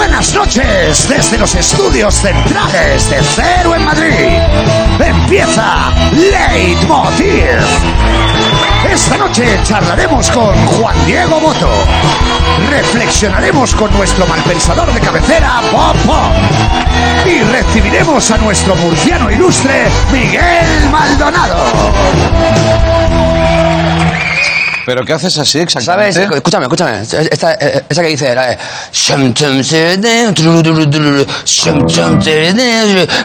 [0.00, 4.38] buenas noches desde los estudios centrales de Cero en Madrid.
[4.98, 7.60] Empieza Leitmotiv.
[8.90, 11.68] Esta noche charlaremos con Juan Diego Boto.
[12.70, 16.32] Reflexionaremos con nuestro malpensador de cabecera, Pop Pop.
[17.26, 21.62] Y recibiremos a nuestro murciano ilustre, Miguel Maldonado.
[24.90, 26.14] ¿Pero qué haces así exactamente?
[26.14, 26.34] ¿Sabes?
[26.34, 27.00] Escúchame, escúchame.
[27.02, 28.58] Esta, eh, esa que dice la de...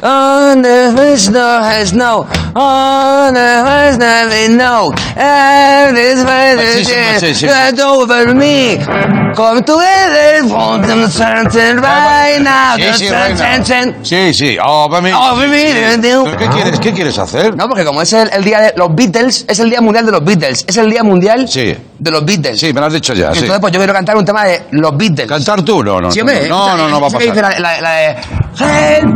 [0.03, 2.27] On the face no has no.
[2.53, 4.93] On the face never no.
[5.15, 6.19] And this
[6.75, 7.47] Sí, sí, sí, sí.
[7.47, 8.77] face over me.
[9.35, 12.75] Come together for them something right now.
[12.77, 13.95] Sí, sí, reina.
[14.03, 14.57] Sí, sí.
[14.63, 15.11] Oh, para mí.
[15.11, 15.99] Over me.
[15.99, 17.55] ¿Pero qué quieres, qué quieres hacer?
[17.55, 20.11] No, porque como es el, el día de los Beatles, es el día mundial de
[20.11, 20.63] los Beatles.
[20.67, 21.77] Es el día mundial Sí.
[21.99, 22.59] de los Beatles.
[22.59, 23.31] Sí, me lo has dicho ya.
[23.33, 23.39] sí.
[23.39, 25.27] Entonces, pues yo quiero cantar un tema de los Beatles.
[25.27, 25.83] ¿Cantar tú?
[25.83, 26.09] No, no.
[26.47, 27.59] No, no, no va a que dice pasar.
[27.59, 28.15] La, la- la de.
[28.59, 29.15] Help.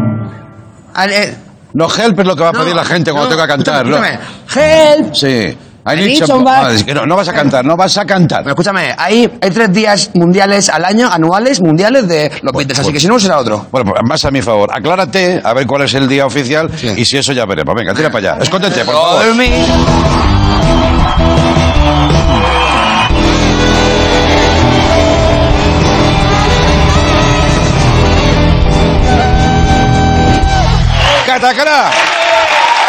[1.73, 3.85] No, help es lo que va a pedir la gente cuando no, tenga que cantar.
[3.85, 3.97] ¿no?
[3.97, 5.13] Help.
[5.13, 5.57] Sí.
[5.89, 8.39] Ah, no, no vas a cantar, no vas a cantar.
[8.43, 12.87] Pero escúchame, hay, hay tres días mundiales al año, anuales, mundiales de los Beatles, así
[12.87, 13.67] pues- que si no será otro.
[13.71, 14.69] Bueno, pues más a mi favor.
[14.73, 16.93] Aclárate a ver cuál es el día oficial Sí.
[16.97, 17.75] y si eso ya veremos.
[17.75, 18.43] Venga, tira para allá.
[18.43, 19.25] Escóndete, por favor.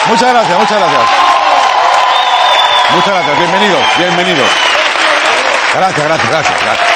[0.08, 1.29] Muchas gracias, muchas gracias.
[2.94, 4.48] Muchas gracias, bienvenidos, bienvenidos.
[5.74, 6.88] Gracias, gracias, gracias, gracias.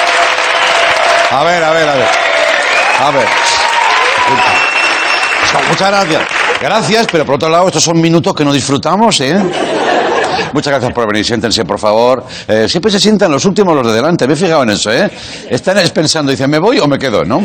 [1.31, 2.07] A ver, a ver, a ver.
[3.01, 3.27] A ver.
[5.69, 6.21] Muchas gracias.
[6.61, 9.37] Gracias, pero por otro lado, estos son minutos que no disfrutamos, ¿eh?
[10.53, 11.25] Muchas gracias por venir.
[11.25, 12.23] Siéntense, por favor.
[12.47, 14.27] Eh, siempre se sientan los últimos los de delante.
[14.27, 15.09] Me he fijado en eso, ¿eh?
[15.49, 17.41] Están pensando, dicen, ¿me voy o me quedo, no?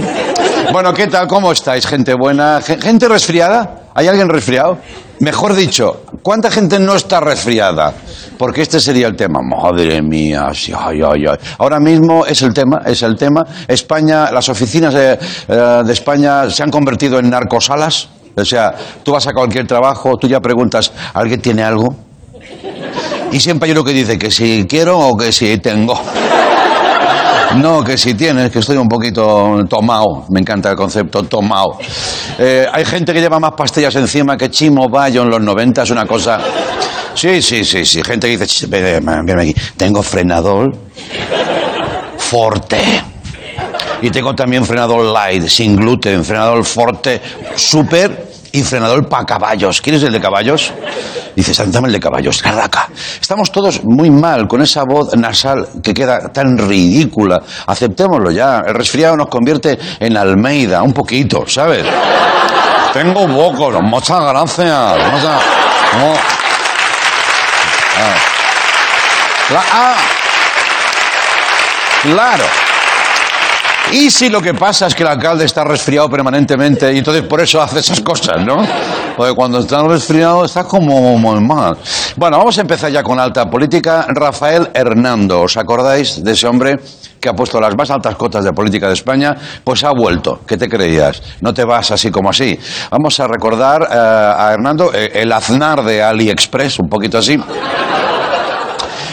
[0.73, 1.27] Bueno, ¿qué tal?
[1.27, 1.87] ¿Cómo estáis?
[1.87, 2.61] Gente buena.
[2.65, 3.77] Gen- ¿Gente resfriada?
[3.95, 4.79] ¿Hay alguien resfriado?
[5.21, 7.93] Mejor dicho, ¿cuánta gente no está resfriada?
[8.39, 9.41] Porque este sería el tema.
[9.43, 11.37] Madre mía, sí, ay, ay, ay.
[11.59, 13.45] Ahora mismo es el tema, es el tema.
[13.67, 18.09] España, las oficinas de, eh, de España se han convertido en narcosalas.
[18.37, 21.95] O sea, tú vas a cualquier trabajo, tú ya preguntas, ¿alguien tiene algo?
[23.33, 26.01] Y siempre hay uno que dice que si quiero o que si tengo.
[27.57, 30.25] No, que si tienes, que estoy un poquito tomado.
[30.31, 31.79] Me encanta el concepto tomado.
[32.39, 35.91] Eh, hay gente que lleva más pastillas encima que Chimo Bayo en los 90, es
[35.91, 36.39] una cosa.
[37.15, 38.03] Sí, sí, sí, sí.
[38.03, 39.55] Gente que dice, "Ch, ven, ven, ven aquí.
[39.77, 40.67] Tengo frenador
[42.17, 43.03] forte.
[44.03, 47.21] Y tengo también frenador light, sin gluten, frenador forte,
[47.57, 49.81] super y frenador para caballos.
[49.83, 50.73] ¿Quieres el de caballos?
[51.37, 52.89] Dices, dame el de caballos, caraca.
[53.21, 57.41] Estamos todos muy mal con esa voz nasal que queda tan ridícula.
[57.67, 58.63] Aceptémoslo ya.
[58.67, 61.85] El resfriado nos convierte en Almeida, un poquito, ¿sabes?
[62.95, 65.13] Tengo poco, muchas gracias.
[65.13, 65.43] muchas-
[65.99, 66.13] no.
[68.03, 68.17] Ah.
[69.53, 69.97] La- ah.
[72.03, 72.45] Claro.
[73.93, 77.41] Y si lo que pasa es que el alcalde está resfriado permanentemente y entonces por
[77.41, 78.65] eso hace esas cosas, ¿no?
[79.17, 81.77] Porque cuando está resfriado está como muy mal.
[82.17, 84.07] Bueno, vamos a empezar ya con alta política.
[84.09, 86.79] Rafael Hernando, ¿os acordáis de ese hombre
[87.21, 89.35] que ha puesto las más altas cotas de política de España?
[89.65, 90.41] Pues ha vuelto.
[90.47, 91.21] ¿Qué te creías?
[91.41, 92.57] No te vas así como así.
[92.93, 97.37] Vamos a recordar eh, a Hernando, eh, el aznar de AliExpress, un poquito así.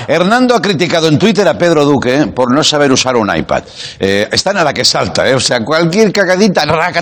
[0.08, 3.64] Hernando ha criticado en Twitter a Pedro Duque por no saber usar un iPad.
[4.00, 5.36] Eh, están a la que salta, ¿eh?
[5.36, 7.02] o sea, cualquier cagadita, raca,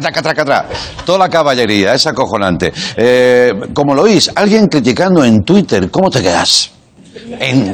[1.05, 2.73] toda la caballería, es acojonante.
[2.95, 6.74] Eh, como lo oís, alguien criticando en Twitter, ¿cómo te quedas?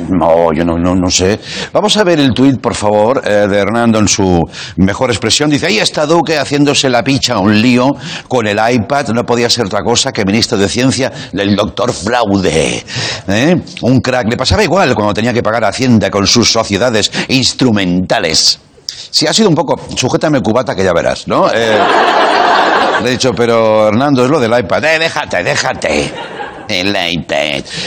[0.09, 1.39] No, yo no, no, no sé.
[1.73, 4.39] Vamos a ver el tuit, por favor, eh, de Hernando en su
[4.77, 5.49] mejor expresión.
[5.49, 7.89] Dice, ahí está Duque haciéndose la picha un lío
[8.27, 9.09] con el iPad.
[9.09, 12.83] No podía ser otra cosa que ministro de Ciencia del doctor Fraude.
[13.27, 13.55] ¿Eh?
[13.81, 14.29] Un crack.
[14.29, 18.59] Le pasaba igual cuando tenía que pagar Hacienda con sus sociedades instrumentales.
[19.09, 21.49] Sí, ha sido un poco, sujétame cubata que ya verás, ¿no?
[21.51, 21.79] Eh,
[23.03, 24.83] le he dicho, pero Hernando, es lo del iPad.
[24.85, 26.13] Eh, déjate, déjate.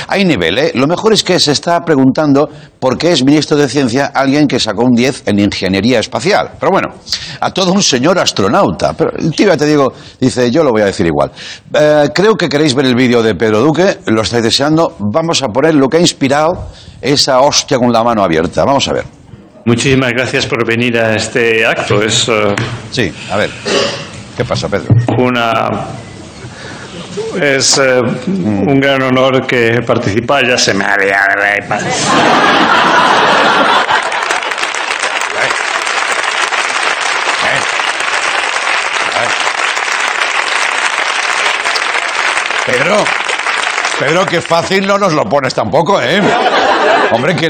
[0.08, 0.72] Hay nivel, ¿eh?
[0.74, 2.48] Lo mejor es que se está preguntando
[2.78, 6.50] por qué es ministro de Ciencia alguien que sacó un 10 en ingeniería espacial.
[6.58, 6.88] Pero bueno,
[7.40, 8.92] a todo un señor astronauta.
[8.92, 11.30] Pero el tío, ya te digo, dice, yo lo voy a decir igual.
[11.72, 14.96] Eh, creo que queréis ver el vídeo de Pedro Duque, lo estáis deseando.
[14.98, 16.68] Vamos a poner lo que ha inspirado
[17.00, 18.64] esa hostia con la mano abierta.
[18.64, 19.04] Vamos a ver.
[19.66, 22.02] Muchísimas gracias por venir a este acto.
[22.02, 22.54] Es eh,
[22.90, 23.50] Sí, a ver.
[24.36, 24.94] ¿Qué pasa, Pedro?
[25.18, 25.68] una
[27.40, 30.46] es eh, un gran honor que participar.
[30.46, 31.20] Ya se me había...
[42.66, 43.04] Pedro,
[43.98, 46.20] Pedro, que fácil no nos lo pones tampoco, ¿eh?
[47.12, 47.46] Hombre, que,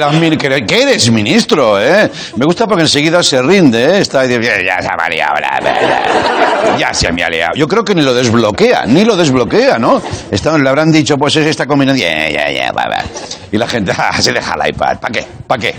[0.83, 2.11] eres- ministro, ¿eh?
[2.37, 3.99] Me gusta porque enseguida se rinde, ¿eh?
[4.01, 6.79] Está ahí, ya se me ha liado, bla, bla".
[6.79, 7.55] ya se me ha liado.
[7.55, 10.03] Yo creo que ni lo desbloquea, ni lo desbloquea, ¿no?
[10.31, 13.03] Está- le habrán dicho, pues es esta combinación, ya, ya, ya, va, va.
[13.53, 15.27] Y la gente, ah, se deja el iPad, ¿para qué?
[15.47, 15.75] ¿Para qué?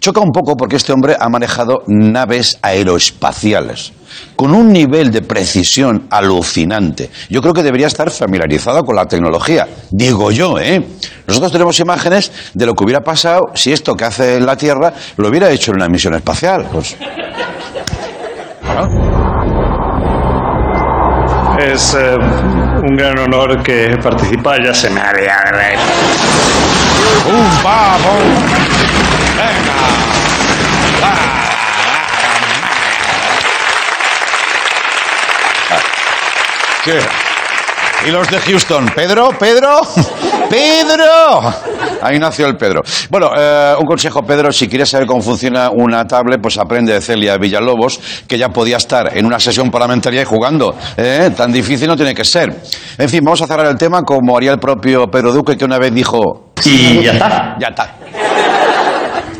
[0.00, 3.92] Choca un poco porque este hombre ha manejado naves aeroespaciales
[4.36, 7.10] con un nivel de precisión alucinante.
[7.30, 9.66] Yo creo que debería estar familiarizado con la tecnología.
[9.90, 10.84] Digo yo, ¿eh?
[11.26, 15.28] Nosotros tenemos imágenes de lo que hubiera pasado si esto que hace la Tierra lo
[15.28, 16.66] hubiera hecho en una misión espacial.
[16.70, 16.94] Pues,
[21.58, 24.62] Es eh, un gran honor que participar.
[24.64, 25.52] Ya se me ha liado.
[25.52, 26.82] la-
[36.84, 36.98] ¿Qué?
[38.08, 39.82] Y los de Houston, Pedro, Pedro,
[40.50, 41.54] Pedro.
[42.02, 42.82] Ahí nació el Pedro.
[43.08, 47.00] Bueno, eh, un consejo, Pedro, si quieres saber cómo funciona una tablet, pues aprende de
[47.00, 50.74] Celia Villalobos, que ya podía estar en una sesión parlamentaria y jugando.
[50.96, 51.30] ¿eh?
[51.36, 52.52] Tan difícil no tiene que ser.
[52.98, 55.78] En fin, vamos a cerrar el tema como haría el propio Pedro Duque, que una
[55.78, 56.52] vez dijo...
[56.64, 57.56] Y ya está.
[57.60, 57.94] Ya está.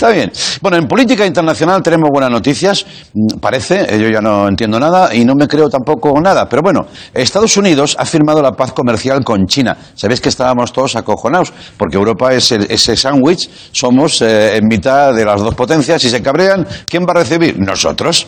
[0.03, 0.33] Está bien.
[0.61, 2.85] Bueno, en política internacional tenemos buenas noticias.
[3.15, 6.49] Mm, Parece, eh, yo ya no entiendo nada y no me creo tampoco nada.
[6.49, 6.81] Pero bueno,
[7.15, 9.77] Estados Unidos ha firmado la paz comercial con China.
[9.95, 15.15] Sabéis que estábamos todos acojonados, porque Europa es el- ese sándwich, somos eh, en mitad
[15.15, 16.03] de las dos potencias.
[16.03, 17.61] Si se cabrean, ¿quién va a recibir?
[17.61, 18.27] Nosotros.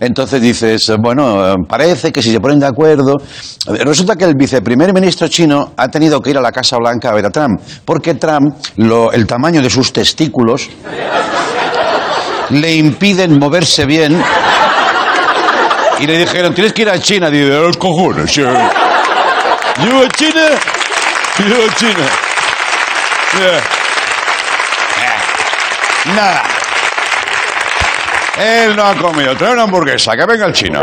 [0.00, 3.14] Entonces dices, bueno, eh, parece que si se ponen de acuerdo.
[3.66, 7.14] Resulta que el viceprimer ministro chino ha tenido que ir a la Casa Blanca a
[7.14, 10.68] ver a Trump, porque Trump, el tamaño de sus testículos
[12.50, 14.22] le impiden moverse bien.
[15.98, 17.30] Y le dijeron, tienes que ir a China.
[17.30, 18.32] Dice, los cojones.
[18.32, 20.46] Yo a China.
[21.38, 22.06] Yo a China.
[23.40, 23.60] Eh,
[26.14, 26.53] Nada.
[28.36, 30.80] Él no ha comido, trae una hamburguesa, que venga el chino.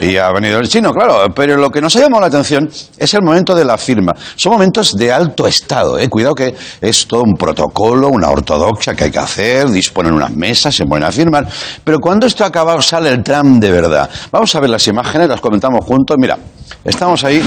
[0.00, 1.26] Y ha venido el chino, claro.
[1.34, 4.12] Pero lo que nos ha llamado la atención es el momento de la firma.
[4.36, 6.08] Son momentos de alto estado, ¿eh?
[6.08, 10.74] Cuidado que es todo un protocolo, una ortodoxia que hay que hacer, disponen unas mesas,
[10.74, 11.44] se ponen a firmar.
[11.82, 14.08] Pero cuando esto ha acabado, sale el tram de verdad.
[14.30, 16.16] Vamos a ver las imágenes, las comentamos juntos.
[16.20, 16.38] Mira,
[16.84, 17.42] estamos ahí,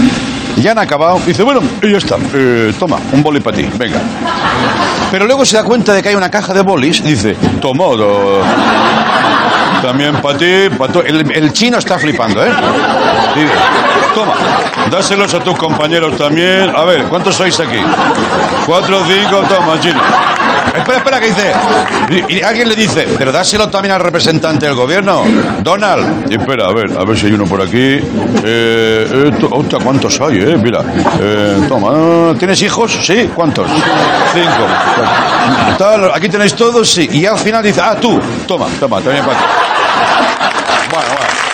[0.61, 1.19] ya han acabado.
[1.25, 2.17] Dice, bueno, y ya está.
[2.33, 4.01] Eh, toma, un boli para ti, venga.
[5.11, 7.85] Pero luego se da cuenta de que hay una caja de bolis y dice, toma,
[7.95, 8.41] do-
[9.81, 10.99] también para ti, para tu...
[10.99, 12.51] El, chino está flipando, ¿eh?
[14.13, 14.33] Toma,
[14.89, 16.75] dáselos a tus compañeros también.
[16.75, 17.79] A ver, ¿cuántos sois aquí?
[18.65, 20.01] Cuatro, cinco, toma, chino.
[20.75, 21.53] Espera, espera, que dice.
[22.29, 25.23] Y, alguien le dice, pero dáselo también al representante del gobierno,
[25.61, 26.31] Donald.
[26.31, 27.99] Espera, a ver, a ver si hay uno por aquí.
[28.43, 30.57] Eh, hostia, ¿cuántos hay, eh?
[30.57, 30.81] Mira.
[31.19, 32.97] Eh, toma, ¿tienes hijos?
[33.03, 33.67] Sí, ¿cuántos?
[34.33, 34.67] Cinco.
[36.13, 37.07] Aquí tenéis todos, sí.
[37.11, 39.45] Y al final dice, ah, tú, toma, toma, también para ti.
[40.91, 41.47] Bueno, bueno.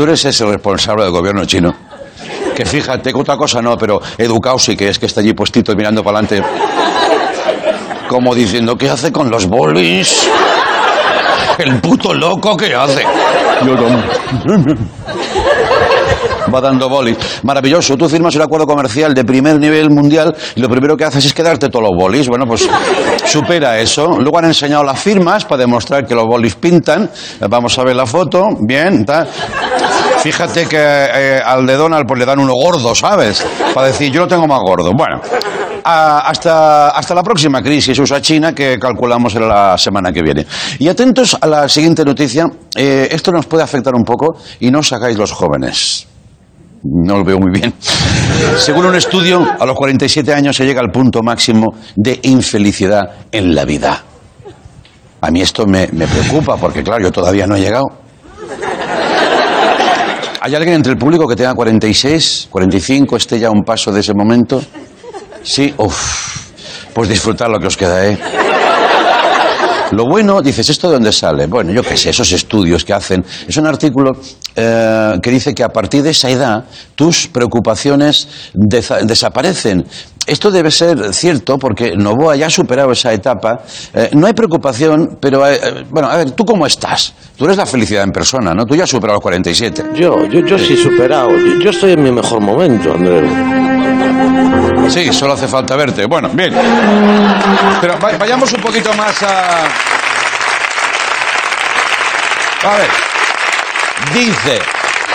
[0.00, 1.74] Tú eres ese responsable del gobierno chino.
[2.56, 5.76] Que fíjate, que otra cosa no, pero educado sí que es que está allí puestito
[5.76, 6.42] mirando para adelante.
[8.08, 10.26] Como diciendo, ¿qué hace con los bolis?
[11.58, 13.04] El puto loco que hace.
[13.60, 14.99] Yo no.
[16.52, 17.16] Va dando bolis.
[17.42, 17.96] Maravilloso.
[17.96, 21.32] Tú firmas un acuerdo comercial de primer nivel mundial y lo primero que haces es
[21.34, 22.28] quedarte todos los bolis.
[22.28, 22.68] Bueno, pues
[23.24, 24.08] supera eso.
[24.18, 27.10] Luego han enseñado las firmas para demostrar que los bolis pintan.
[27.48, 28.48] Vamos a ver la foto.
[28.60, 29.28] Bien, tal.
[30.18, 33.44] Fíjate que eh, al de Donald pues le dan uno gordo, ¿sabes?
[33.74, 34.92] Para decir, yo lo tengo más gordo.
[34.92, 35.20] Bueno,
[35.84, 40.46] a- hasta, hasta la próxima crisis USA China que calculamos en la semana que viene.
[40.78, 42.50] Y atentos a la siguiente noticia.
[42.76, 46.06] Eh, esto nos puede afectar un poco y no os hagáis los jóvenes.
[46.82, 47.74] No lo veo muy bien.
[48.56, 53.54] Según un estudio, a los 47 años se llega al punto máximo de infelicidad en
[53.54, 54.02] la vida.
[55.20, 57.84] A mí esto me, me preocupa porque, claro, yo todavía no he llegado.
[60.42, 64.00] ¿Hay alguien entre el público que tenga 46, 45, esté ya a un paso de
[64.00, 64.62] ese momento?
[65.42, 66.50] Sí, uff.
[66.94, 68.18] Pues disfrutar lo que os queda, ¿eh?
[69.92, 71.46] Lo bueno, dices, ¿esto de dónde sale?
[71.46, 73.24] Bueno, yo qué sé, esos estudios que hacen.
[73.46, 74.12] Es un artículo
[74.54, 79.84] eh, que dice que a partir de esa edad tus preocupaciones desaparecen.
[80.26, 83.62] Esto debe ser cierto porque Novoa ya ha superado esa etapa.
[83.92, 87.12] Eh, no hay preocupación, pero, eh, bueno, a ver, ¿tú cómo estás?
[87.36, 88.64] Tú eres la felicidad en persona, ¿no?
[88.64, 89.90] Tú ya has superado los 47.
[89.96, 91.30] Yo, yo, yo sí he superado.
[91.30, 93.28] Yo, yo estoy en mi mejor momento, Andrés.
[94.92, 96.06] Sí, solo hace falta verte.
[96.06, 96.52] Bueno, bien.
[97.80, 99.64] Pero va- vayamos un poquito más a...
[102.62, 102.88] A ver.
[104.14, 104.58] Dice,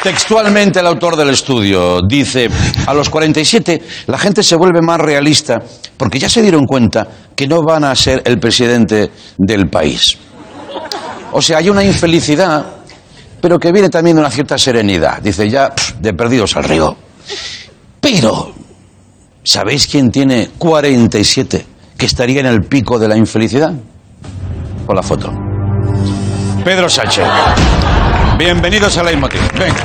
[0.02, 2.50] textualmente el autor del estudio, dice,
[2.88, 5.62] a los 47 la gente se vuelve más realista
[5.98, 10.18] porque ya se dieron cuenta que no van a ser el presidente del país.
[11.34, 12.66] O sea, hay una infelicidad,
[13.42, 15.20] pero que viene también de una cierta serenidad.
[15.22, 16.96] Dice, ya, de perdidos al río.
[18.00, 18.54] Pero,
[19.46, 21.66] ¿sabéis quién tiene 47
[21.98, 23.74] que estaría en el pico de la infelicidad?
[24.86, 25.32] Con la foto.
[26.64, 27.26] Pedro Sánchez.
[28.38, 29.40] Bienvenidos a Leitmotiv.
[29.58, 29.84] Venga.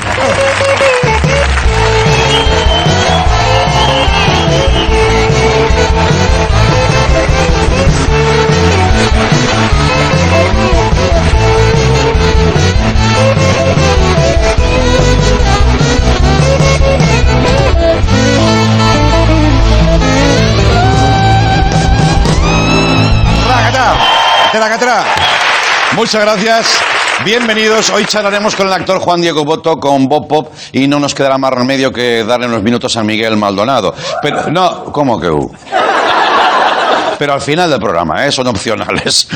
[24.51, 25.05] Teracatá.
[25.95, 26.81] Muchas gracias.
[27.25, 27.91] Bienvenidos.
[27.91, 31.39] Hoy charlaremos con el actor Juan Diego Boto, con Bob Pop, y no nos quedará
[31.39, 33.95] más remedio que darle unos minutos a Miguel Maldonado.
[34.23, 35.29] Pero, no, ¿cómo que?
[35.29, 35.51] uh?
[37.21, 38.33] Pero al final del programa, ¿eh?
[38.33, 39.29] son opcionales.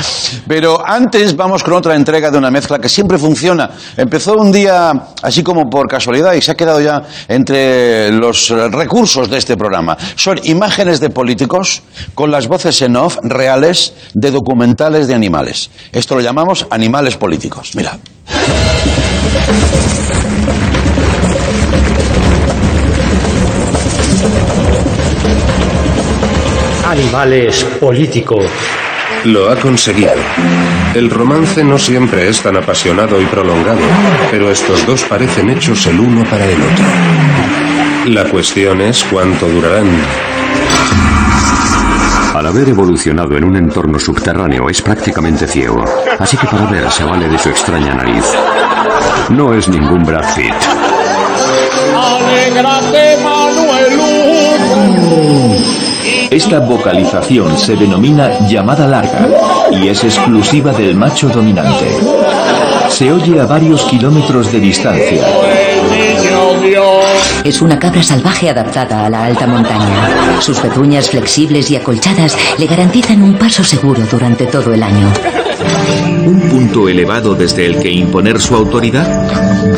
[0.47, 3.69] Pero antes vamos con otra entrega de una mezcla que siempre funciona.
[3.95, 9.29] Empezó un día así como por casualidad y se ha quedado ya entre los recursos
[9.29, 9.95] de este programa.
[10.15, 11.83] Son imágenes de políticos
[12.15, 15.69] con las voces en off reales de documentales de animales.
[15.91, 17.75] Esto lo llamamos animales políticos.
[17.75, 17.99] Mira.
[26.95, 28.37] Animales político.
[29.25, 30.13] Lo ha conseguido.
[30.93, 33.81] El romance no siempre es tan apasionado y prolongado,
[34.31, 36.85] pero estos dos parecen hechos el uno para el otro.
[38.05, 39.89] La cuestión es cuánto durarán.
[42.33, 45.83] Al haber evolucionado en un entorno subterráneo es prácticamente ciego,
[46.17, 48.23] así que para ver se vale de su extraña nariz.
[49.31, 50.53] No es ningún Brad Pitt.
[56.35, 59.25] Esta vocalización se denomina llamada larga
[59.71, 61.97] y es exclusiva del macho dominante.
[62.89, 65.25] Se oye a varios kilómetros de distancia.
[67.41, 70.41] Es una cabra salvaje adaptada a la alta montaña.
[70.41, 75.09] Sus pezuñas flexibles y acolchadas le garantizan un paso seguro durante todo el año.
[76.25, 79.07] Un punto elevado desde el que imponer su autoridad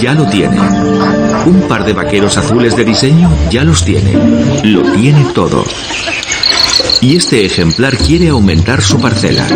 [0.02, 0.60] ya lo tiene.
[1.46, 4.14] Un par de vaqueros azules de diseño ya los tiene.
[4.64, 5.64] Lo tiene todo.
[7.02, 9.48] Y este ejemplar quiere aumentar su parcela.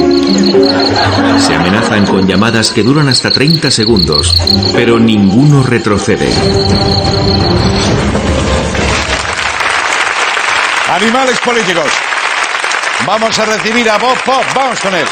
[1.39, 4.35] Se amenazan con llamadas que duran hasta 30 segundos,
[4.73, 6.29] pero ninguno retrocede.
[10.89, 11.91] Animales políticos.
[13.05, 14.43] Vamos a recibir a Bob Pop.
[14.55, 15.05] Vamos con él.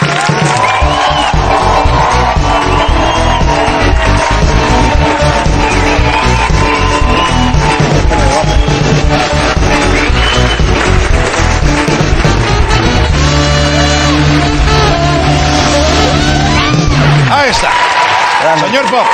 [18.60, 19.06] Señor Bob.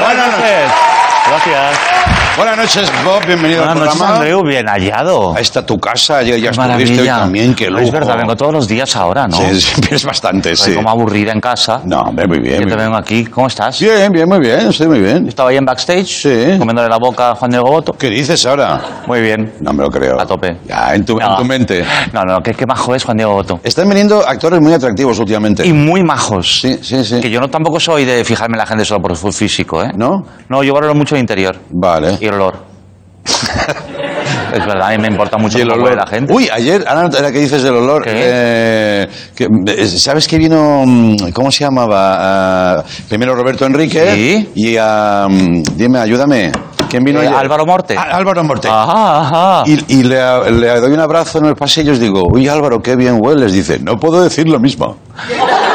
[0.00, 0.70] Buenas noches.
[1.26, 2.17] Gracias.
[2.38, 3.26] Buenas noches, Bob.
[3.26, 4.16] Bienvenido Buenas al noches, programa.
[4.20, 4.42] Andreu.
[4.44, 5.34] Bien hallado.
[5.34, 6.22] Ahí está tu casa.
[6.22, 7.18] Ya, ya Qué estuviste hoy maravilla.
[7.18, 7.54] también.
[7.56, 7.82] Qué lujo.
[7.82, 9.36] Es verdad, vengo todos los días ahora, ¿no?
[9.36, 10.76] Sí, sí, vienes bastante, Estoy sí.
[10.76, 11.80] como aburrida en casa.
[11.84, 12.54] No, hombre, muy bien.
[12.54, 12.86] Yo muy te bien.
[12.86, 13.24] vengo aquí.
[13.26, 13.80] ¿Cómo estás?
[13.80, 14.68] Bien, bien, muy bien.
[14.68, 15.26] Estoy muy bien.
[15.26, 16.58] Estaba ahí en backstage, Sí.
[16.60, 17.92] comiéndole la boca a Juan Diego Boto.
[17.94, 18.80] ¿Qué dices ahora?
[19.08, 19.54] Muy bien.
[19.60, 20.20] No me lo creo.
[20.20, 20.58] A tope.
[20.64, 21.36] Ya, en tu, en No.
[21.38, 21.84] tu mente.
[22.12, 23.58] No, no, que, que majo es Juan Diego Boto.
[23.64, 25.66] Están viniendo actores muy atractivos últimamente.
[25.66, 26.60] Y muy majos.
[26.60, 27.20] Sí, sí, sí.
[27.20, 29.90] Que yo no tampoco soy de fijarme en la gente solo por su físico, ¿eh?
[29.96, 30.24] ¿No?
[30.48, 32.16] No, yo valoro mucho el interior Vale.
[32.20, 32.68] y olor.
[34.54, 35.84] es verdad, a mí me importa mucho Y el olor.
[35.84, 36.32] huele la gente.
[36.32, 38.12] Uy, ayer, ahora ahora que dices del olor, ¿Qué?
[38.14, 42.16] eh, que, eh, ¿sabes que vino, mm, cómo se llamaba?
[42.78, 44.48] Ah, primero Roberto Enrique Sí.
[44.54, 46.52] y a, mm, dime, ayúdame,
[46.88, 47.38] ¿quién vino Eh, ayer?
[47.38, 47.94] Álvaro Morte.
[47.98, 48.68] Ah, Álvaro Morte.
[48.68, 49.62] Ajá, ajá.
[49.66, 52.96] Y, y le, le doy un abrazo en el pasillo y digo, uy Álvaro, qué
[52.96, 53.52] bien hueles.
[53.52, 54.96] Dice, no puedo decir lo mismo.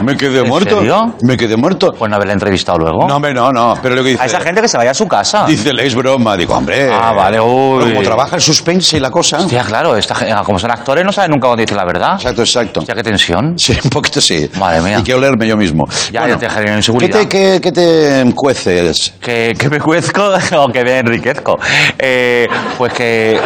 [0.00, 0.78] Me quedé ¿En muerto.
[0.78, 1.14] serio?
[1.22, 1.92] Me quedé muerto.
[1.98, 3.06] Pues no haberle entrevistado luego.
[3.08, 3.74] No, hombre, no, no.
[3.82, 4.22] Pero lo que dice.
[4.22, 5.44] a esa gente que se vaya a su casa.
[5.46, 6.36] Dice, es broma.
[6.36, 6.90] Digo, hombre.
[6.92, 7.84] Ah, vale, uy.
[7.92, 9.38] Como trabaja el suspense y la cosa.
[9.38, 12.14] Hostia, claro, esta, gen- como son actores no saben nunca cuando dicen la verdad.
[12.16, 12.80] Exacto, exacto.
[12.80, 13.58] Hostia, qué tensión.
[13.58, 14.48] Sí, un poquito sí.
[14.58, 14.98] Madre mía.
[15.00, 15.86] Y que olerme yo mismo.
[16.12, 17.18] Ya, ya te genera ¿qué inseguridad.
[17.20, 19.14] te, qué, qué te cueces?
[19.20, 21.58] Que, que me cuezco o que me enriquezco.
[21.98, 23.40] Eh, pues que...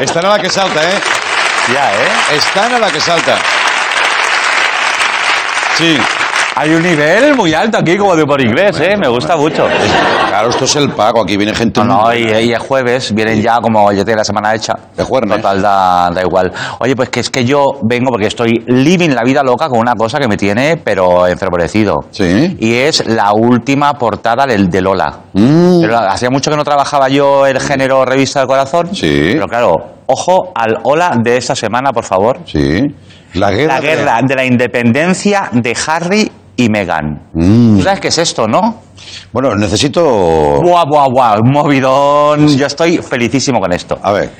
[0.00, 0.94] Están a la que salta, ¿eh?
[1.72, 2.36] Ya, ¿eh?
[2.36, 3.36] Están a la que salta.
[5.78, 5.96] Sí.
[6.58, 8.96] Hay un nivel muy alto aquí, como de por inglés, ¿eh?
[8.96, 9.68] Me gusta mucho.
[10.26, 11.22] Claro, esto es el pago.
[11.22, 11.84] Aquí viene gente.
[11.84, 14.72] No, no, y, y es jueves, vienen ya como yo tengo la semana hecha.
[14.96, 15.28] De jueves.
[15.28, 16.50] Total, da, da igual.
[16.78, 19.94] Oye, pues que es que yo vengo porque estoy living la vida loca con una
[19.94, 22.06] cosa que me tiene, pero enfervorecido.
[22.10, 22.56] Sí.
[22.58, 25.14] Y es la última portada del, de Lola.
[25.34, 25.82] Mm.
[25.82, 28.94] Pero hacía mucho que no trabajaba yo el género revista del corazón.
[28.94, 29.32] Sí.
[29.34, 29.74] Pero claro,
[30.06, 32.38] ojo al Hola de esta semana, por favor.
[32.46, 32.80] Sí.
[33.36, 33.74] La guerra.
[33.74, 37.22] La guerra de la independencia de Harry y Meghan.
[37.34, 37.76] Mm.
[37.76, 38.82] ¿Tú sabes qué es esto, no?
[39.32, 40.02] Bueno, necesito.
[40.62, 42.56] Buah, buah, buah, un movidón.
[42.56, 43.98] Yo estoy felicísimo con esto.
[44.02, 44.30] A ver.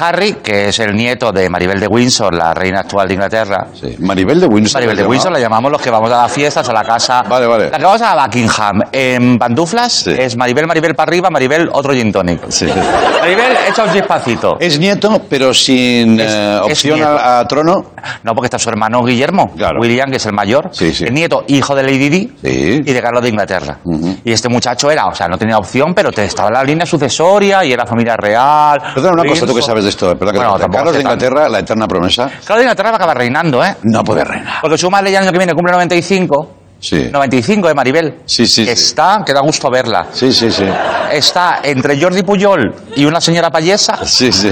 [0.00, 3.66] Harry, que es el nieto de Maribel de Windsor, la reina actual de Inglaterra.
[3.74, 3.96] Sí.
[3.98, 4.74] Maribel de Windsor.
[4.80, 7.22] Maribel de ¿se Windsor la llamamos los que vamos a las fiestas a la casa.
[7.28, 7.70] Vale, vale.
[7.70, 10.14] La que vamos a Buckingham en pantuflas Sí.
[10.16, 12.40] es Maribel, Maribel para arriba, Maribel otro gin tonic.
[12.50, 12.66] Sí.
[13.20, 14.56] Maribel, echa un chispacito.
[14.60, 17.92] Es nieto, pero sin Es- eh, opción a, a trono.
[18.22, 19.80] No, porque está su hermano Guillermo, Claro.
[19.80, 20.70] William, que es el mayor.
[20.72, 21.04] Sí, sí.
[21.04, 23.78] El nieto, hijo de Lady Di y de Carlos de Inglaterra.
[24.24, 26.86] Y este muchacho era, o sea, no tenía opción, pero te estaba en la línea
[26.86, 28.80] sucesoria y era familia real.
[28.94, 30.08] Perdona una cosa, tú que sabes de esto.
[30.18, 31.14] Que Bueno, te- tampoco Carlos de tanto.
[31.26, 33.76] Inglaterra, la eterna promesa, Carlos de Inglaterra va a acabar reinando, ¿eh?
[33.84, 34.60] no puede reinar.
[34.62, 36.56] Porque su madre ya el año que viene cumple 95.
[36.80, 37.10] Sí.
[37.12, 38.14] 95 de Maribel.
[38.24, 38.70] Sí, sí, sí.
[38.70, 40.06] Está, que da gusto verla.
[40.12, 40.64] Sí, sí, sí.
[41.12, 44.50] Está entre Jordi Puyol y una señora payesa, Sí, sí.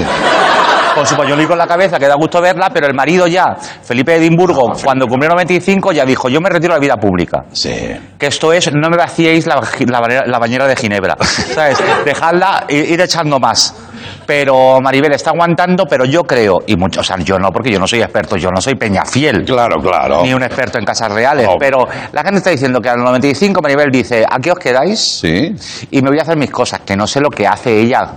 [0.93, 4.11] con su pañuelico en la cabeza, que da gusto verla, pero el marido ya, Felipe
[4.11, 7.45] de Edimburgo, cuando cumplió 95, ya dijo, yo me retiro de la vida pública.
[7.51, 7.73] Sí.
[8.19, 11.15] Que esto es, no me vaciéis la, la, bañera- la bañera de Ginebra.
[11.55, 11.79] ¿Sabes?
[12.05, 13.73] Dejadla e ir echando más.
[14.29, 17.79] Pero Maribel está aguantando, pero yo creo, y mucho, o sea, yo no, porque yo
[17.79, 19.43] no soy experto, yo no soy peñafiel.
[19.43, 20.21] Claro, claro.
[20.21, 21.55] Ni un experto en casas reales, No.
[21.59, 24.99] pero la gente está diciendo que al 95 Maribel dice, ¿a qué os quedáis?
[25.21, 25.55] Sí.
[25.89, 28.07] Y me voy a hacer mis cosas, que no sé lo que hace ella.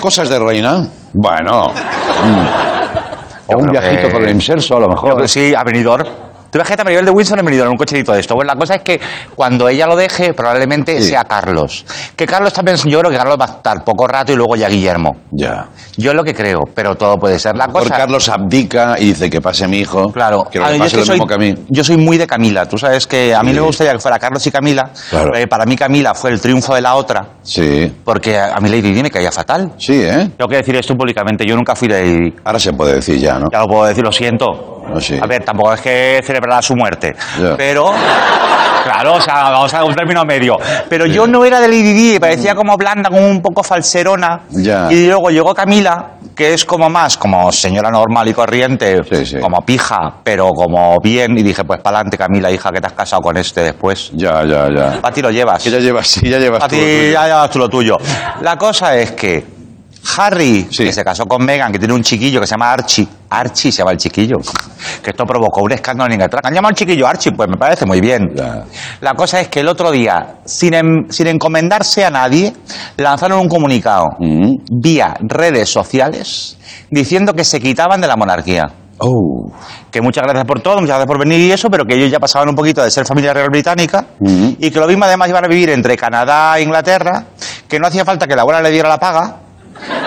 [0.00, 0.88] Cosas de reina.
[1.12, 1.68] Bueno.
[1.68, 3.52] Mm.
[3.54, 5.20] O un viajito que- por el inserso, a lo Yo mejor.
[5.20, 6.08] que sí, a Benidorm.
[6.54, 8.36] Tú imagínate a Maribel de Windsor en Benidorm, en un cocherito de esto.
[8.36, 9.00] Bueno, la cosa es que
[9.34, 11.08] cuando ella lo deje, probablemente Sí.
[11.08, 11.84] sea Carlos.
[12.14, 14.68] Que Carlos también, yo creo que Carlos va a estar poco rato y luego ya
[14.68, 15.16] Guillermo.
[15.32, 15.66] Ya.
[15.96, 17.56] Yo es lo que creo, pero todo puede ser.
[17.56, 17.96] La cosa...
[17.96, 20.12] Carlos abdica y dice que pase mi hijo.
[20.12, 21.54] Claro, Que A yo, pase lo soy, mismo que a mí.
[21.70, 22.66] yo soy muy de Camila.
[22.68, 23.56] Tú sabes que a mí Sí.
[23.56, 24.90] me gustaría que fuera Carlos y Camila.
[25.10, 25.30] Claro.
[25.32, 27.92] pero para mí Camila fue el triunfo de la otra, Sí.
[28.04, 29.72] porque a mí Lady Di me caía fatal.
[29.76, 30.30] Sí, ¿eh?
[30.38, 32.34] Tengo que decir esto públicamente, yo nunca fui de Lady Di.
[32.44, 33.46] Ahora se puede decir ya, ¿no?
[33.52, 34.82] Ya lo puedo decir, lo siento.
[34.86, 35.18] Ah, sí.
[35.20, 37.14] A ver, tampoco es que celebrara su muerte.
[37.56, 37.92] Pero,
[38.84, 40.56] claro, o sea, vamos a un término medio.
[40.88, 44.42] Pero yo no era de Lady Di, me parecía como blanda, como un poco falserona.
[44.90, 49.38] Y luego llegó Camila, que es como más, como señora normal y corriente, Sí, sí.
[49.38, 51.36] como pija, pero como bien.
[51.38, 54.10] Y dije, pues para adelante, Camila, hija, que te has casado con este después.
[54.14, 54.98] Ya, ya, ya.
[55.02, 55.62] A ti lo llevas.
[55.62, 56.76] Que ya llevas, sí, ya llevas A ti
[57.12, 57.96] ya llevas tú lo tuyo.
[58.42, 59.53] La cosa es que
[60.16, 60.84] Harry, Sí.
[60.84, 63.06] que se casó con Meghan, que tiene un chiquillo que se llama Archie.
[63.30, 64.36] Archie se llama el chiquillo.
[65.02, 66.42] Que esto provocó un escándalo en Inglaterra.
[66.44, 67.32] ¿Han llamado al chiquillo Archie?
[67.32, 68.32] Pues me parece muy bien.
[69.00, 70.72] La cosa es que el otro día, sin,
[71.10, 72.52] sin encomendarse a nadie,
[72.96, 74.80] lanzaron un comunicado Mm.
[74.80, 76.58] vía redes sociales
[76.90, 78.64] diciendo que se quitaban de la monarquía.
[78.98, 79.50] Oh.
[79.90, 82.20] Que muchas gracias por todo, muchas gracias por venir y eso, pero que ellos ya
[82.20, 84.56] pasaban un poquito de ser familia real británica Ujú.
[84.60, 87.24] y que lo mismo además iban a vivir entre Canadá e Inglaterra,
[87.66, 89.36] que no hacía falta que la abuela le diera la paga,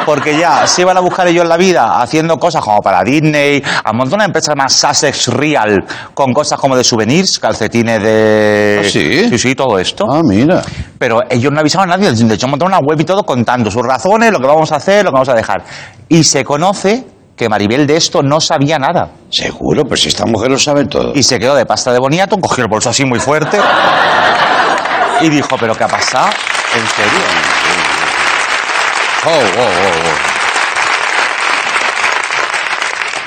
[0.07, 3.91] porque ya se iban a buscar ellos la vida haciendo cosas como para Disney, a
[3.91, 8.83] un montón de empresas más Sussex Real, con cosas como de souvenirs, calcetines de...
[8.85, 9.27] ¿Ah, sí?
[9.29, 10.05] Sí, sí, todo esto.
[10.09, 10.61] Ah, mira.
[10.97, 13.85] Pero ellos no avisaban a nadie, de hecho montaron una web y todo contando sus
[13.85, 15.61] razones, lo que vamos a hacer, lo que vamos a dejar.
[16.07, 17.03] Y se conoce
[17.35, 19.09] que Maribel de esto no sabía nada.
[19.29, 21.11] Seguro, pero si esta mujer lo sabe todo.
[21.15, 23.59] Y se quedó de pasta de boniato, cogió el bolso así muy fuerte
[25.21, 26.29] y dijo, ¿pero qué ha pasado?
[26.73, 27.56] ¿En serio?
[29.27, 29.63] Oh, oh, oh,
[30.05, 30.37] oh.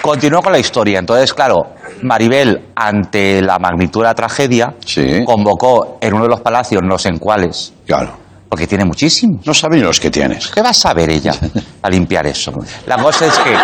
[0.03, 0.99] Continuó con la historia.
[0.99, 5.23] Entonces, claro, Maribel, ante la magnitud de la tragedia, Sí.
[5.27, 8.17] convocó en uno de los palacios, no sé en cuáles, Claro.
[8.49, 9.47] porque tiene muchísimos.
[9.47, 10.49] No saben los que tienes.
[10.49, 11.33] ¿Qué va a saber ella
[11.83, 12.51] a limpiar eso?
[12.87, 13.55] La cosa es que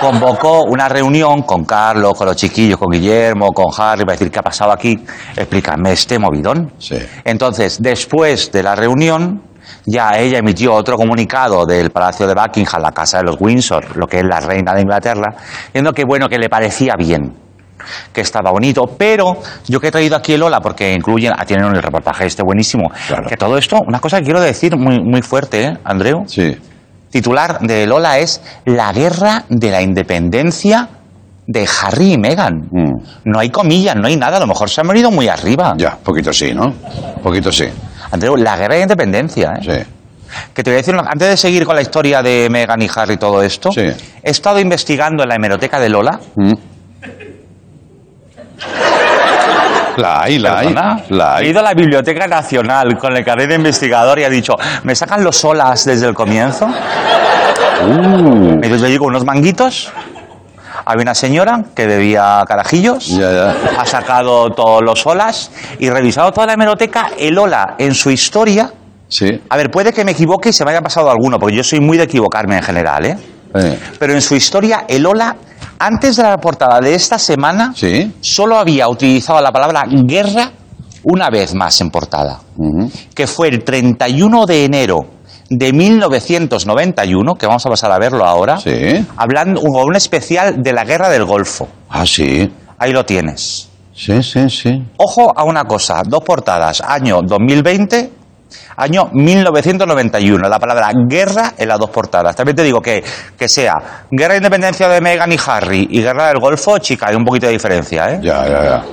[0.00, 4.40] convocó una reunión con Carlos, con los chiquillos, con Guillermo, con Harry, para decir qué
[4.40, 4.98] ha pasado aquí,
[5.36, 6.72] explícame este movidón.
[6.78, 6.96] Sí.
[7.24, 9.42] Entonces, después de la reunión,
[9.86, 14.06] ya ella emitió otro comunicado del Palacio de Buckingham, la casa de los Windsor, lo
[14.06, 15.34] que es la reina de Inglaterra,
[15.66, 17.32] diciendo que bueno, que le parecía bien
[18.12, 21.66] que estaba bonito, pero yo que he traído aquí el Ola, porque incluyen, ah, tienen
[21.74, 23.28] el reportaje este buenísimo, Claro.
[23.28, 26.24] que todo esto, una cosa que quiero decir muy, muy fuerte, ¿eh, Andreu?
[26.26, 26.56] Sí.
[27.10, 30.88] Titular de Lola es La guerra de la independencia
[31.46, 32.68] de Harry y Meghan.
[32.70, 32.92] Mm.
[33.24, 35.72] No hay comillas, no hay nada, a lo mejor se han venido muy arriba.
[35.78, 36.74] Ya, poquito sí, ¿no?
[37.22, 37.64] Poquito sí.
[38.10, 39.62] Andreu, la guerra de independencia, ¿eh?
[39.62, 39.94] Sí.
[40.54, 42.88] Que te voy a decir, una- antes de seguir con la historia de Meghan y
[42.94, 43.80] Harry y todo esto, Sí.
[43.80, 46.52] he estado investigando en la hemeroteca de Lola Mm.
[49.96, 50.66] La hay, la hay.
[50.68, 51.00] Perdona.
[51.08, 51.48] La He hay.
[51.50, 55.24] ido a la Biblioteca Nacional con el carnet de investigador y ha dicho, ¿me sacan
[55.24, 56.66] los solas desde el comienzo?
[56.66, 59.92] Uh, Entonces yo digo, unos manguitos.
[60.90, 63.56] Había una señora que bebía carajillos, ya, ya.
[63.78, 68.72] ha sacado todos los olas y revisado toda la hemeroteca, el ola en su historia.
[69.06, 69.38] Sí.
[69.50, 71.80] A ver, puede que me equivoque y se me haya pasado alguno, porque yo soy
[71.80, 73.18] muy de equivocarme en general, ¿eh?
[73.54, 75.36] Eh, Pero en su historia, el ola,
[75.78, 78.10] antes de la portada de esta semana, Sí.
[78.22, 80.50] solo había utilizado la palabra guerra
[81.04, 82.40] una vez más en portada,
[83.14, 84.98] que fue el 31 de enero
[85.50, 89.04] de 1991, que vamos a pasar a verlo ahora, Sí.
[89.16, 91.68] hablando con un especial de la guerra del Golfo.
[91.88, 92.50] Ah, sí.
[92.78, 93.68] Ahí lo tienes.
[93.94, 94.82] Sí, sí, sí.
[94.98, 98.10] Ojo a una cosa, dos portadas, año 2020,
[98.76, 102.36] año 1991, la palabra guerra en las dos portadas.
[102.36, 103.02] También te digo que,
[103.36, 103.74] que sea
[104.10, 107.46] guerra de independencia de Meghan y Harry y guerra del Golfo, chica, hay un poquito
[107.46, 108.20] de diferencia, ¿eh?
[108.22, 108.84] Ya, ya, ya.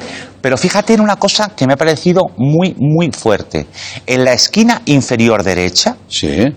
[0.46, 3.66] Pero fíjate en una cosa que me ha parecido muy, muy fuerte.
[4.06, 6.54] En la esquina inferior derecha, Sí.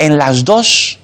[0.00, 0.98] en las dos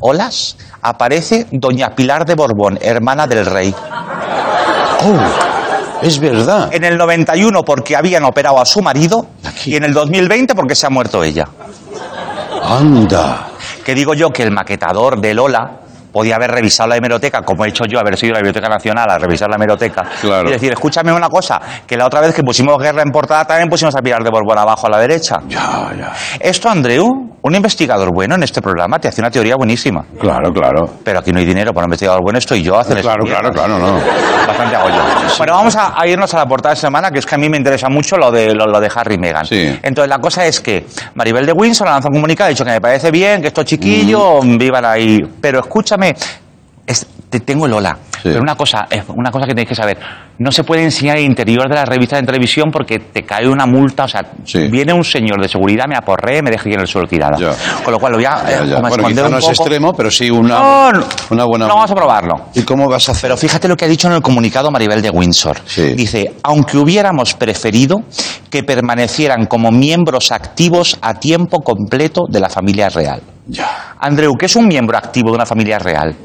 [0.00, 3.72] olas, aparece Doña Pilar de Borbón, hermana del rey.
[3.72, 5.16] Oh,
[6.02, 6.74] es verdad.
[6.74, 9.28] En el 91 porque habían operado a su marido
[9.64, 11.44] y en el 2020 porque se ha muerto ella.
[12.64, 13.50] Anda.
[13.84, 15.83] Que digo yo que el maquetador de Lola
[16.14, 19.18] podía haber revisado la hemeroteca, como he hecho yo, haber sido la Biblioteca Nacional a
[19.18, 20.02] revisar la hemeroteca.
[20.20, 20.48] Claro.
[20.48, 23.68] Y decir, escúchame una cosa, que la otra vez que pusimos guerra en portada también
[23.68, 25.38] pusimos a Pilar de Borbón abajo a la derecha.
[25.48, 26.12] Ya, ya.
[26.38, 27.04] Esto, Andreu,
[27.42, 30.04] un investigador bueno en este programa te hace una teoría buenísima.
[30.20, 30.88] Claro, claro.
[31.02, 33.36] Pero aquí no hay dinero para un investigador bueno, estoy yo a hacer Claro, esto.
[33.36, 33.98] claro, claro, no.
[34.46, 35.02] Bastante hago yo.
[35.38, 37.48] Bueno, vamos a, a irnos a la portada de semana, que es que a mí
[37.48, 39.44] me interesa mucho lo de, lo, lo de Harry y Meghan.
[39.46, 39.78] Sí.
[39.82, 42.80] Entonces, la cosa es que Maribel de Windsor lanzó un comunicado, ha dicho que me
[42.80, 44.58] parece bien, que estos chiquillos Mm.
[44.58, 45.20] vivan ahí.
[45.40, 46.03] Pero escúchame,
[46.86, 47.66] es- te tengo.
[47.68, 47.98] Sí.
[48.24, 49.98] Pero una cosa, es una cosa que tenéis que saber,
[50.38, 53.66] no se puede enseñar el interior de las revistas en televisión porque te cae una
[53.66, 54.66] multa, o sea, Sí.
[54.68, 57.36] viene un señor de seguridad, me aporré, me aquí en el suelo tirada.
[57.38, 57.52] Ya.
[57.84, 58.74] Con lo cual lo voy a, eh, Ya, ya.
[58.76, 59.62] como Bueno, esconder quizá un no es poco.
[59.62, 61.04] extremo, pero sí una, No, no.
[61.30, 61.66] una buena...
[61.68, 62.34] No, vamos a probarlo.
[62.54, 63.22] ¿Y cómo vas a hacer?
[63.28, 65.58] Pero fíjate lo que ha dicho en el comunicado Maribel de Windsor.
[65.66, 65.94] Sí.
[65.94, 67.98] Dice, aunque hubiéramos preferido
[68.50, 73.20] que permanecieran como miembros activos a tiempo completo de la familia real.
[73.46, 73.94] Ya.
[74.00, 76.14] Andreu, ¿qué es un miembro activo de una familia real?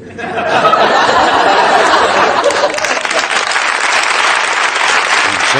[5.51, 5.59] Sí.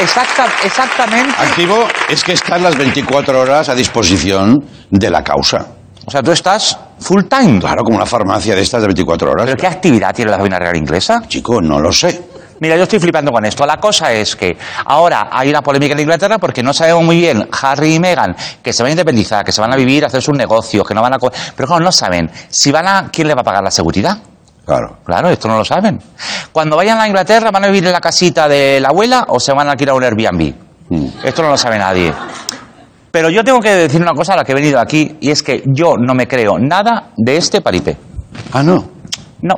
[0.00, 1.34] Exacta, exactamente.
[1.38, 4.56] Activo es que están las 24 horas a disposición
[4.90, 5.66] de la causa.
[6.06, 7.60] O sea, tú estás full time.
[7.60, 9.44] Claro, como una farmacia de estas de 24 horas.
[9.44, 11.20] ¿Pero qué actividad tiene la familia real inglesa?
[11.28, 12.22] Chico, no lo sé.
[12.60, 13.66] Mira, yo estoy flipando con esto.
[13.66, 17.46] La cosa es que ahora hay una polémica en Inglaterra porque no sabemos muy bien
[17.60, 20.22] Harry y Meghan que se van a independizar, que se van a vivir, a hacer
[20.22, 21.18] sus negocios, que no van a...
[21.18, 23.08] Pero claro, no saben si van a...
[23.10, 24.18] ¿Quién le va a pagar la seguridad?
[24.70, 24.96] Claro.
[25.04, 25.98] Claro, esto no lo saben.
[26.52, 29.52] Cuando vayan a Inglaterra, ¿van a vivir en la casita de la abuela o se
[29.52, 30.54] van a alquilar un Airbnb?
[30.90, 31.06] Mm.
[31.24, 32.12] Esto no lo sabe nadie.
[33.10, 35.42] Pero yo tengo que decir una cosa a la que he venido aquí y es
[35.42, 37.96] que yo no me creo nada de este paripé.
[38.52, 38.88] Ah, no.
[39.42, 39.54] No.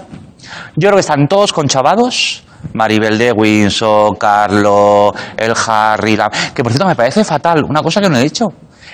[0.77, 2.45] Yo creo que están todos conchavados.
[2.75, 8.01] Maribel de Windsor, Carlo, el Harry, la- que por cierto me parece fatal, una cosa
[8.01, 8.47] que no he dicho.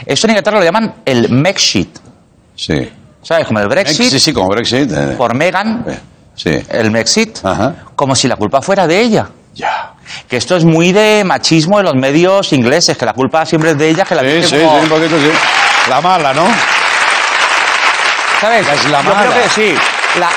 [0.07, 1.99] Esto en Inglaterra lo llaman el Mexit.
[2.57, 2.89] Sí.
[3.21, 3.47] ¿Sabes?
[3.47, 4.91] Como el Brexit Sí, sí, como Brexit.
[4.91, 5.15] eh.
[5.19, 5.99] por Meghan, Eh,
[6.39, 6.51] Sí.
[6.71, 7.75] el Mexit, Ajá.
[7.97, 9.29] como si la culpa fuera de ella.
[9.55, 9.93] Ya.
[10.29, 13.79] Que esto es muy de machismo de los medios ingleses, que la culpa siempre es
[13.79, 15.31] de ella, que la Sí, sí, como- sí, un poquito sí.
[15.91, 16.45] La mala, ¿no?
[18.41, 18.67] ¿Sabes?
[18.69, 19.31] Es la Yo mala.
[19.31, 19.75] creo que sí.
[20.21, 20.29] La,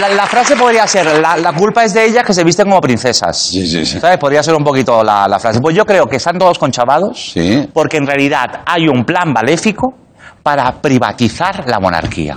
[0.00, 2.80] la- la frase podría ser, la, la culpa es de ellas que se visten como
[2.80, 3.36] princesas.
[3.48, 3.98] Sí, sí, sí.
[3.98, 4.18] ¿Sabes?
[4.18, 5.60] Podría ser un poquito la, la frase.
[5.60, 7.68] Pues yo creo que están todos conchavados Sí.
[7.72, 9.94] porque en realidad hay un plan maléfico
[10.42, 12.36] para privatizar la monarquía.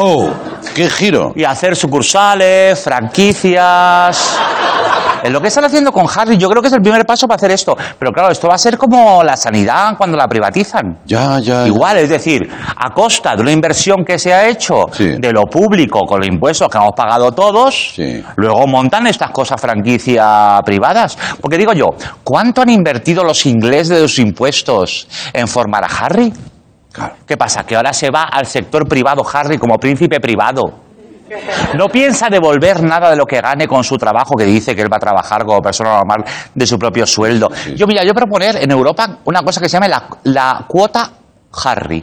[0.00, 0.30] Oh,
[0.76, 1.32] qué giro.
[1.34, 4.38] Y hacer sucursales, franquicias...
[5.24, 6.36] Es lo que están haciendo con Harry.
[6.36, 7.76] Yo creo que es el primer paso para hacer esto.
[7.98, 11.00] Pero claro, esto va a ser como la sanidad cuando la privatizan.
[11.04, 11.62] Ya, ya.
[11.62, 11.66] ya.
[11.66, 15.16] Igual, es decir, a costa de una inversión que se ha hecho Sí.
[15.18, 18.22] de lo público con los impuestos que hemos pagado todos, Sí.
[18.36, 21.18] luego montan estas cosas franquicia privadas.
[21.40, 21.86] Porque digo yo,
[22.22, 26.32] ¿cuánto han invertido los ingleses de sus impuestos en formar a Harry?
[26.98, 27.14] Claro.
[27.26, 27.64] ¿Qué pasa?
[27.64, 30.62] Que ahora se va al sector privado Harry como príncipe privado.
[31.76, 34.92] No piensa devolver nada de lo que gane con su trabajo, que dice que él
[34.92, 37.50] va a trabajar como persona normal de su propio sueldo.
[37.76, 41.10] Yo, mira, yo proponer en Europa una cosa que se llama la, la cuota
[41.64, 42.02] Harry.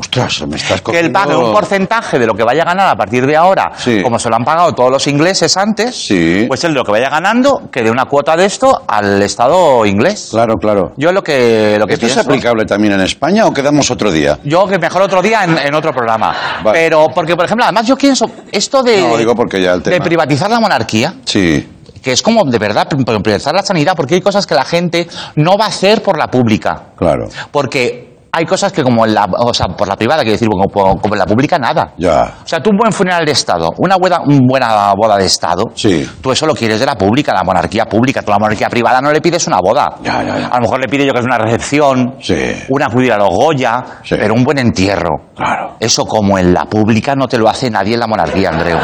[0.00, 1.18] Ostras, me estás que él cogiendo...
[1.18, 4.00] pague un porcentaje de lo que vaya a ganar a partir de ahora, Sí.
[4.02, 6.44] como se lo han pagado todos los ingleses antes, Sí.
[6.46, 10.28] pues él lo que vaya ganando, que dé una cuota de esto al Estado inglés.
[10.30, 10.92] Claro, claro.
[10.96, 14.12] Yo lo que, lo que ¿Esto es pienso- aplicable también en España o quedamos otro
[14.12, 14.38] día?
[14.44, 16.32] Yo que mejor otro día en, en otro programa.
[16.62, 16.78] Vale.
[16.78, 19.90] Pero, porque por ejemplo, además yo pienso, esto de, No, digo porque ya el de
[19.90, 20.04] tema.
[20.04, 21.68] privatizar la monarquía, Sí,
[22.00, 25.08] que es como de verdad pri- privatizar la sanidad, porque hay cosas que la gente
[25.34, 26.82] no va a hacer por la pública.
[26.96, 27.28] claro.
[27.50, 30.68] Porque hay cosas que como en la, o sea, por la privada, quiero decir, como,
[31.00, 31.92] como en la pública, nada.
[31.96, 32.34] Ya.
[32.44, 35.64] O sea, tú un buen funeral de Estado, una buena, una buena boda de Estado,
[35.74, 36.08] Sí.
[36.22, 38.22] tú eso lo quieres de la pública, la monarquía pública.
[38.22, 39.88] Tú a la monarquía privada no le pides una boda.
[40.02, 40.46] Ya, ya, ya.
[40.48, 42.36] A lo mejor le pide yo que es una recepción, Sí.
[42.68, 44.16] una acudir a los Goya, Sí.
[44.18, 45.10] pero un buen entierro.
[45.34, 45.76] Claro.
[45.80, 48.78] Eso como en la pública no te lo hace nadie en la monarquía, Andreu.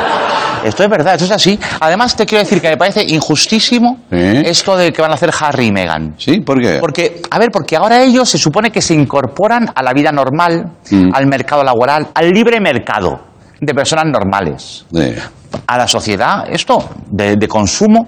[0.65, 1.59] Esto es verdad, esto es así.
[1.81, 5.67] Además, te quiero decir que me parece injustísimo esto de que van a hacer Harry
[5.67, 6.15] y Meghan.
[6.19, 6.41] ¿Sí?
[6.41, 6.79] ¿Por qué?
[6.81, 10.71] Porque, a ver, porque ahora ellos se supone que se incorporan a la vida normal,
[10.91, 11.11] Mm.
[11.15, 13.21] al mercado laboral, al libre mercado
[13.61, 15.15] de personas normales, Sí.
[15.67, 18.07] a la sociedad, esto de, de consumo,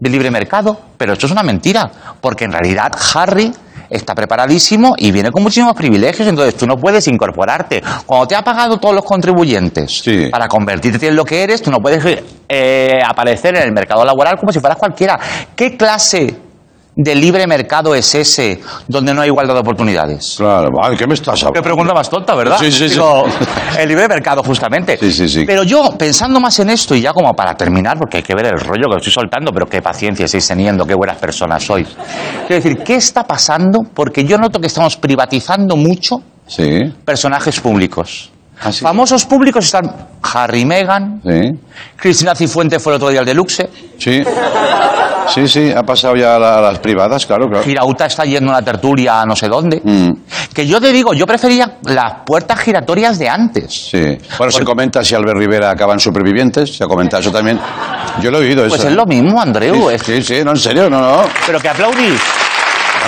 [0.00, 3.52] de libre mercado, pero esto es una mentira, porque en realidad Harry
[3.90, 7.82] está preparadísimo y viene con muchísimos privilegios, entonces tú no puedes incorporarte.
[8.06, 10.28] Cuando te ha pagado todos los contribuyentes Sí.
[10.30, 14.36] para convertirte en lo que eres, tú no puedes eh, aparecer en el mercado laboral
[14.38, 15.18] como si fueras cualquiera.
[15.56, 16.36] ¿Qué clase
[16.96, 20.34] de libre mercado es ese donde no hay igualdad de oportunidades?
[20.36, 20.70] Claro.
[20.82, 21.62] Ay, ¿Qué me estás Qué hablando?
[21.62, 22.58] pregunta más tonta, ¿verdad?
[22.60, 22.86] Sí, sí,
[23.78, 24.96] el libre mercado, justamente.
[24.98, 25.44] Sí, sí, sí.
[25.46, 28.46] Pero yo, pensando más en esto, y ya como para terminar, porque hay que ver
[28.46, 31.88] el rollo que estoy soltando, pero qué paciencia estáis teniendo, qué buenas personas sois.
[32.46, 33.80] Quiero decir, ¿qué está pasando?
[33.92, 36.80] Porque yo noto que estamos privatizando mucho Sí.
[37.04, 38.30] personajes públicos.
[38.62, 38.82] Ah, sí.
[38.82, 39.90] Famosos públicos están
[40.32, 41.50] Harry Meghan, Sí.
[41.96, 44.22] Cristina Cifuentes fue el otro día al Deluxe, Sí.
[45.28, 47.64] Sí, sí, ha pasado ya a, la- a las privadas, claro, claro.
[47.64, 49.80] Girauta está yendo a una tertulia a no sé dónde.
[49.82, 50.10] Mm,
[50.54, 53.88] Que yo te digo, yo prefería las puertas giratorias de antes.
[53.90, 54.18] sí.
[54.38, 57.58] Bueno, se comenta si Albert Rivera acaban supervivientes, se ha comentado eso también.
[58.20, 58.88] Yo lo he oído Pues eso.
[58.90, 59.88] es lo mismo, Andreu.
[59.90, 61.22] Sí, es- sí, sí, no, en serio, no, no.
[61.46, 62.20] Pero que aplaudís.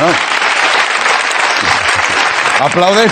[0.01, 0.15] Bueno.
[2.61, 3.11] Aplauden.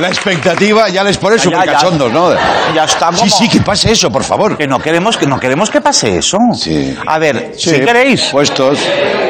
[0.00, 1.72] La expectativa ya les Ya, súper ya.
[1.72, 2.32] cachondos, ¿no?
[2.74, 3.18] Ya está como...
[3.18, 4.56] Sí, sí, que pase eso, por favor.
[4.56, 6.36] Que no queremos que, no queremos que pase eso.
[6.54, 6.96] Sí.
[7.06, 8.24] A ver, Sí, si queréis...
[8.32, 8.78] Puestos.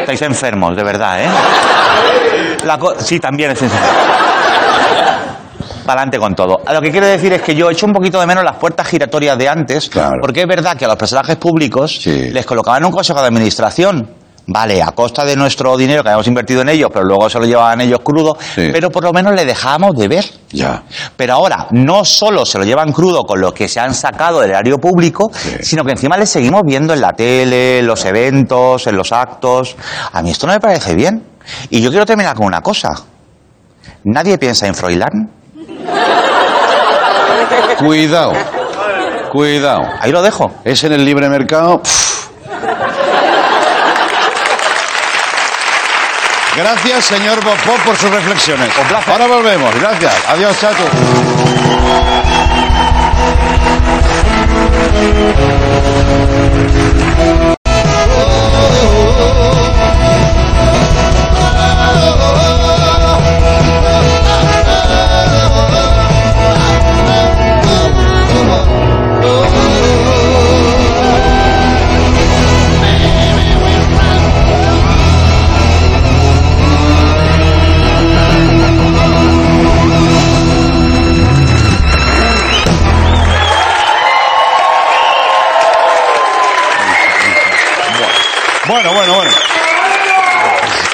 [0.00, 1.28] Estáis enfermos, de verdad, ¿eh?
[2.64, 3.58] La co- sí, también es.
[5.84, 6.60] Para adelante con todo.
[6.72, 9.36] Lo que quiero decir es que yo echo un poquito de menos las puertas giratorias
[9.36, 10.16] de antes, Claro.
[10.22, 12.30] porque es verdad que a los personajes públicos Sí.
[12.30, 14.08] les colocaban un consejo de administración.
[14.46, 17.46] Vale, a costa de nuestro dinero que habíamos invertido en ellos, pero luego se lo
[17.46, 18.68] llevaban ellos crudo, Sí.
[18.72, 20.24] pero por lo menos le dejábamos de ver.
[20.50, 20.82] Ya.
[21.16, 24.50] Pero ahora no solo se lo llevan crudo con lo que se han sacado del
[24.50, 25.30] erario público,
[25.62, 29.76] sino que encima le seguimos viendo en la tele, en los eventos, en los actos.
[30.12, 31.24] A mí esto no me parece bien.
[31.70, 32.90] Y yo quiero terminar con una cosa.
[34.04, 35.30] ¿Nadie piensa en Froilán?
[37.78, 38.32] Cuidado.
[39.32, 39.82] Cuidado.
[40.00, 40.50] Ahí lo dejo.
[40.64, 41.80] Es en el libre mercado.
[41.82, 42.13] Pff.
[46.56, 48.68] Gracias, señor Bopó, por sus reflexiones.
[48.80, 49.12] Un placer.
[49.12, 49.74] Ahora volvemos.
[49.74, 50.14] Gracias.
[50.28, 50.84] Adiós, chato.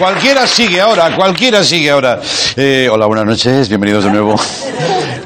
[0.01, 2.19] Cualquiera sigue ahora, cualquiera sigue ahora.
[2.57, 4.35] Eh, hola, buenas noches, bienvenidos de nuevo.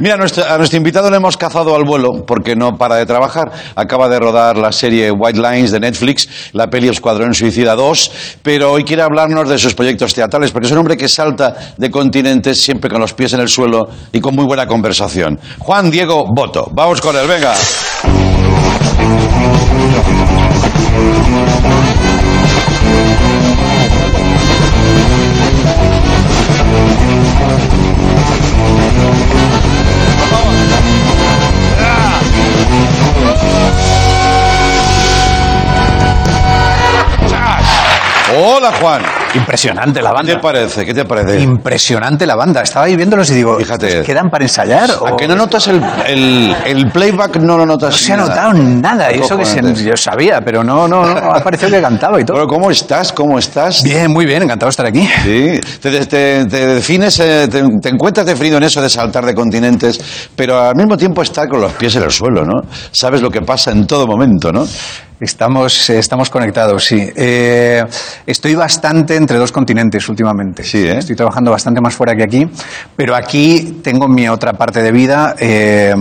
[0.01, 3.53] Mira, a nuestro, invitado le hemos cazado al vuelo porque no para de trabajar.
[3.77, 8.11] Acaba de rodar la serie White Lines de Netflix, la peli Escuadrón Suicida 2,
[8.43, 11.89] pero hoy quiere hablarnos de sus proyectos teatrales porque es un hombre que salta de
[11.89, 15.39] continentes siempre con los pies en el suelo y con muy buena conversación.
[15.61, 17.55] Juan Diego Boto, vamos con él, venga.
[38.37, 39.24] Hola, Juan.
[39.35, 40.33] Impresionante la ¿Qué banda.
[40.35, 40.85] te parece?
[40.85, 41.41] ¿Qué te parece?
[41.41, 42.63] Impresionante la banda.
[42.63, 43.87] Estaba ahí viéndolos y digo, Fíjate.
[43.87, 44.91] ¿pues ¿quedan para ensayar?
[44.91, 47.37] ¿A o- que no notas el, el, el playback?
[47.37, 49.13] No lo notas No se ha notado nada.
[49.15, 51.33] Y eso que se- yo sabía, pero no, no, no.
[51.33, 52.37] Ha parecido que cantaba y todo.
[52.39, 53.13] Bueno, ¿cómo estás?
[53.13, 53.83] ¿Cómo estás?
[53.83, 54.43] Bien, muy bien.
[54.43, 55.09] Encantado de estar aquí.
[55.25, 59.35] Sí, te, te- te defines, eh, te, te encuentras definido en eso de saltar de
[59.35, 60.01] continentes,
[60.37, 62.63] pero al mismo tiempo estar con los pies en el suelo, ¿no?
[62.93, 64.67] Sabes lo que pasa en todo momento, ¿no?
[65.21, 67.09] Estamos, eh, estamos conectados, sí.
[67.17, 67.83] Eh,
[68.27, 70.63] estoy bastante entre dos continentes últimamente.
[70.63, 70.99] Sí, ¿eh?
[70.99, 72.47] Estoy trabajando bastante más fuera que aquí,
[72.95, 75.95] pero aquí tengo mi otra parte de vida eh,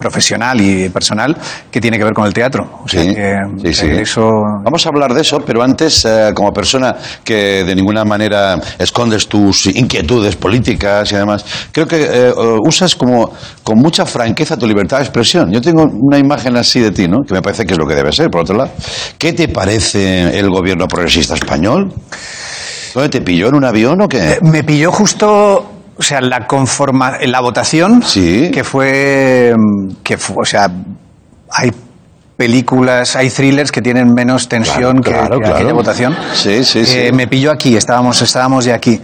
[0.00, 1.36] profesional y personal
[1.70, 2.80] que tiene que ver con el teatro.
[2.84, 3.86] O sea Sí, que, sí, sí.
[3.86, 4.22] eh, Eso,
[4.64, 9.28] Vamos a hablar de eso, pero antes, eh, como persona que de ninguna manera escondes
[9.28, 12.32] tus inquietudes políticas y demás, creo que eh,
[12.66, 13.30] usas como
[13.62, 15.52] con mucha franqueza tu libertad de expresión.
[15.52, 17.18] Yo tengo una imagen así de ti, ¿no?
[17.26, 18.70] Que me parece que es lo que debe ser, por otro lado.
[19.18, 21.92] ¿Qué te parece el gobierno progresista español?
[22.94, 23.48] ¿Dónde te pilló?
[23.48, 24.38] ¿En un avión o qué?
[24.42, 25.76] me pilló justo...
[26.00, 28.50] O sea, la conforma, la votación, Sí.
[28.50, 30.66] que fue, mm, que fue, o sea,
[31.52, 31.70] hay
[32.38, 35.56] películas, hay thrillers que tienen menos tensión que- claro, que, claro.
[35.56, 36.16] aquella votación.
[36.32, 37.12] Sí, sí, Eh, sí.
[37.14, 38.98] Me pilló aquí, estábamos, estábamos ya aquí.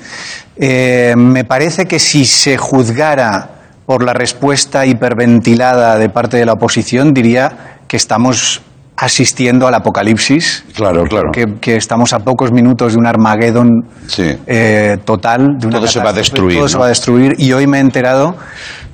[0.56, 3.50] Eh, me parece que si se juzgara
[3.84, 8.62] por la respuesta hiperventilada de parte de la oposición, diría que estamos
[8.96, 10.64] asistiendo al apocalipsis.
[10.74, 11.30] Claro, claro.
[11.32, 14.36] Que, que estamos a pocos minutos de un Armagedón Sí.
[14.46, 15.58] eh, total.
[15.58, 16.80] De una Todo se va a destruir, Todo se ¿no?
[16.80, 17.34] va a destruir.
[17.38, 18.36] Y hoy me he enterado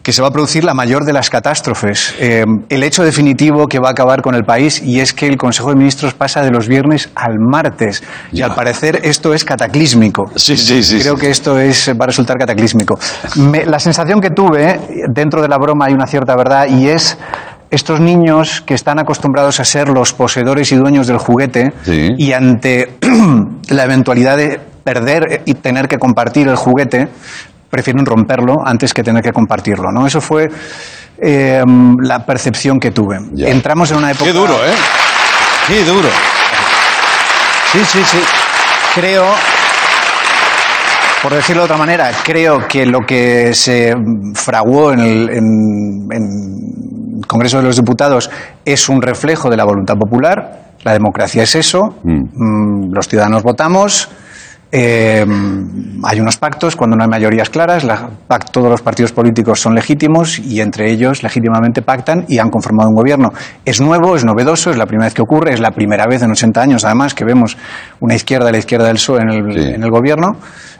[0.03, 2.15] que se va a producir la mayor de las catástrofes.
[2.19, 5.37] Eh, el hecho definitivo que va a acabar con el país y es que el
[5.37, 8.03] Consejo de Ministros pasa de los viernes al martes.
[8.33, 8.47] Y Ya.
[8.47, 10.25] al parecer esto es cataclísmico.
[10.35, 10.99] Sí, sí, sí.
[10.99, 11.21] Creo sí.
[11.21, 12.99] que esto es, va a resultar cataclísmico.
[13.37, 14.81] Me- la sensación que tuve,
[15.15, 17.17] dentro de la broma hay una cierta verdad, y es
[17.73, 22.11] estos niños que están acostumbrados a ser los poseedores y dueños del juguete, Sí.
[22.19, 22.99] y ante
[23.71, 27.09] la eventualidad de perder y tener que compartir el juguete,
[27.71, 29.91] prefieren romperlo antes que tener que compartirlo.
[29.91, 30.07] ¿no?
[30.07, 30.49] Eso fue
[31.19, 31.63] eh,
[32.03, 33.19] la percepción que tuve.
[33.33, 33.49] Ya.
[33.49, 34.27] Entramos en una época...
[34.27, 34.75] Qué duro, ¿eh?
[35.67, 36.09] Qué duro.
[37.73, 38.19] Sí, sí, sí.
[38.95, 39.25] creo,
[41.23, 43.95] por decirlo de otra manera, creo que lo que se
[44.35, 46.09] fraguó en el, en-
[47.27, 48.31] Congreso de los Diputados
[48.65, 50.73] es un reflejo de la voluntad popular.
[50.85, 51.97] La democracia es eso.
[52.05, 54.09] Mm, Los ciudadanos votamos.
[54.75, 55.23] eh,
[56.05, 57.85] hay unos pactos cuando no hay mayorías claras.
[57.85, 58.09] la-
[58.51, 62.95] todos los partidos políticos son legítimos y entre ellos legítimamente pactan y han conformado un
[62.97, 63.33] gobierno.
[63.67, 66.31] Es nuevo, es novedoso, es la primera vez que ocurre, es la primera vez en
[66.31, 67.59] 80 años además que vemos
[68.01, 69.69] una izquierda a la izquierda del PSOE en el, Sí.
[69.75, 70.29] en el gobierno.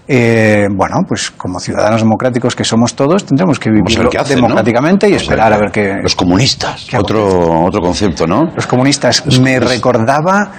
[0.09, 4.43] Eh, bueno, pues como ciudadanos democráticos que somos todos, tendremos que hacen, ¿no?
[4.43, 5.95] democráticamente y esperar a ver qué...
[6.03, 6.87] Los comunistas.
[6.91, 8.47] qué Otro, otro concepto, ¿no?
[8.55, 9.25] Los comunistas.
[9.25, 9.77] Los me comunistas.
[9.77, 10.51] recordaba,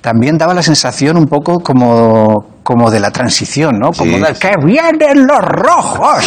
[0.00, 3.92] también daba la sensación un poco como, como de la transición, ¿no?
[3.92, 6.22] Como Sí, de que vienen los rojos,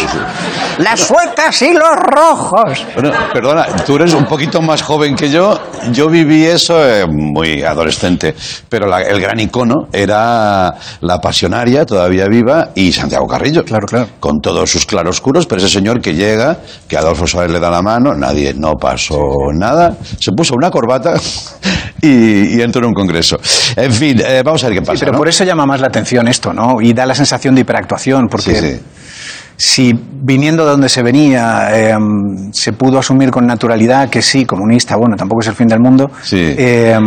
[0.78, 2.84] las suecas y los rojos.
[2.94, 5.56] Bueno, perdona, tú eres un poquito más joven que yo.
[5.92, 8.34] Yo viví eso eh, muy adolescente,
[8.68, 13.62] pero la- el gran icono era la pasionaria, todavía viva, y Santiago Carrillo.
[13.64, 14.08] Claro, claro.
[14.18, 17.82] Con todos sus claroscuros, pero ese señor que llega, que Adolfo Suárez le da la
[17.82, 19.16] mano, nadie, no pasó
[19.54, 21.14] nada, se puso una corbata
[22.02, 23.38] y, y entró en un congreso.
[23.76, 24.98] En fin, eh, vamos a ver qué pasa.
[24.98, 25.18] Pero ¿no?
[25.18, 26.80] por eso llama más la atención esto, ¿no?
[26.80, 28.80] Y da la sensación de hiperactuación, porque Sí, sí.
[29.56, 31.94] si viniendo de donde se venía eh,
[32.52, 36.10] se pudo asumir con naturalidad que sí, comunista, bueno, tampoco es el fin del mundo,
[36.22, 36.38] Sí.
[36.58, 36.98] eh,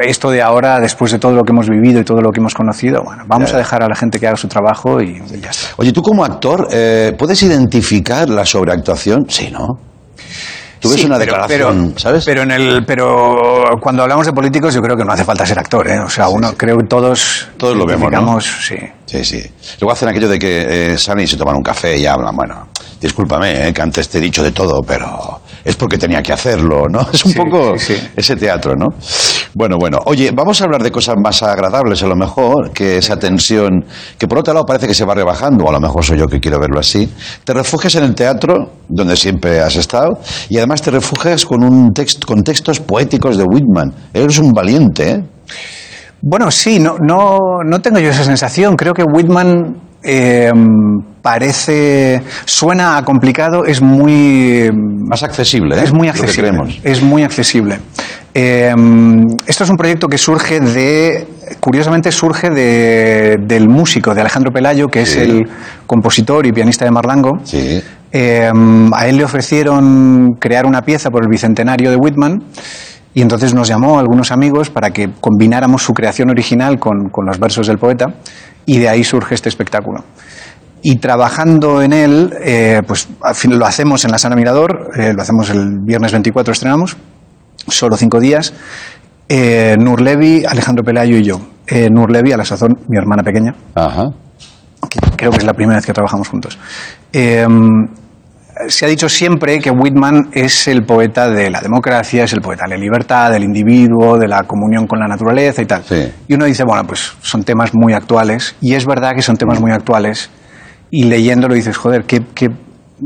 [0.00, 2.52] esto de ahora, después de todo lo que hemos vivido y todo lo que hemos
[2.52, 5.68] conocido, bueno, vamos a dejar a la gente que haga su trabajo y ya está.
[5.76, 9.26] Oye, tú como actor, eh, ¿puedes identificar la sobreactuación?
[9.28, 9.78] Sí, ¿no?
[10.84, 12.26] Tú ves Sí, una declaración, pero, ¿sabes?
[12.26, 15.58] Pero, en el, pero cuando hablamos de políticos yo creo que no hace falta ser
[15.58, 15.98] actor, ¿eh?
[15.98, 17.48] O sea, uno creo que todos...
[17.56, 18.38] Todos lo vemos, ¿no?
[18.38, 18.76] sí.
[19.06, 19.42] Sí, sí.
[19.80, 22.36] Luego hacen aquello de que eh, salen y se toman un café y hablan.
[22.36, 22.68] Bueno,
[23.04, 26.88] discúlpame, eh, que antes te he dicho de todo, pero es porque tenía que hacerlo,
[26.88, 27.00] ¿no?
[27.12, 28.08] Es un Sí, poco sí, sí.
[28.16, 28.88] ese teatro, ¿no?
[29.54, 29.98] Bueno, bueno.
[30.06, 33.84] Oye, vamos a hablar de cosas más agradables a lo mejor, que esa tensión,
[34.18, 36.26] que por otro lado parece que se va rebajando, o a lo mejor soy yo
[36.26, 37.08] que quiero verlo así.
[37.44, 41.92] Te refugias en el teatro, donde siempre has estado, y además te refugias con, un
[41.92, 43.92] text, con textos poéticos de Whitman.
[44.14, 45.24] Eres un valiente, ¿eh?
[46.26, 47.36] Bueno, sí, no, no,
[47.66, 48.76] no tengo yo esa sensación.
[48.76, 50.50] Creo que Whitman eh,
[51.22, 54.70] parece, suena a complicado, es muy,
[55.08, 55.84] Más accesible, ¿eh?
[55.84, 56.52] es muy accesible.
[56.82, 57.78] Es muy accesible.
[58.34, 58.74] Eh,
[59.46, 61.26] esto es un proyecto que surge de,
[61.60, 65.20] curiosamente surge de, del músico, de Alejandro Pelayo, que es Sí.
[65.20, 65.42] el
[65.86, 67.38] compositor y pianista de Marlango.
[67.44, 67.80] Sí.
[68.12, 68.50] Eh,
[68.92, 72.44] a él le ofrecieron crear una pieza por el bicentenario de Whitman
[73.12, 77.26] Y entonces nos llamó a algunos amigos para que combináramos su creación original con, con
[77.26, 78.06] los versos del poeta
[78.66, 80.04] y de ahí surge este espectáculo.
[80.82, 85.14] Y trabajando en él, eh, pues al fin lo hacemos en la Sala Mirador, eh,
[85.14, 86.96] lo hacemos el viernes 24, estrenamos,
[87.68, 88.52] solo cinco días.
[89.28, 91.40] Eh, Nur Levi, Alejandro Pelayo y yo.
[91.66, 93.54] Eh, Nur Levi, a la sazón, mi hermana pequeña.
[93.74, 94.10] Ajá.
[94.90, 96.58] que creo que es la primera vez que trabajamos juntos.
[98.68, 102.64] Se ha dicho siempre que Whitman es el poeta de la democracia, es el poeta
[102.68, 105.82] de la libertad, del individuo, de la comunión con la naturaleza y tal.
[106.28, 109.60] Y uno dice, bueno, pues son temas muy actuales, y es verdad que son temas
[109.60, 110.30] muy actuales,
[110.90, 112.48] y leyéndolo dices, joder, qué, qué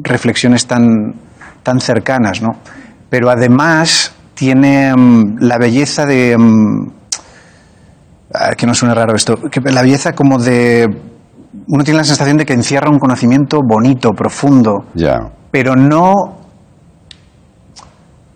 [0.03, 1.14] reflexiones tan,
[1.62, 2.51] tan cercanas, ¿no?
[3.09, 6.36] Pero además tiene mm, la belleza de...
[6.36, 6.90] mm,
[8.34, 10.86] ah, que no suene raro esto, que la belleza como de...
[11.68, 15.16] Uno tiene la sensación de que encierra un conocimiento bonito, profundo, Ya.
[15.51, 16.38] Pero no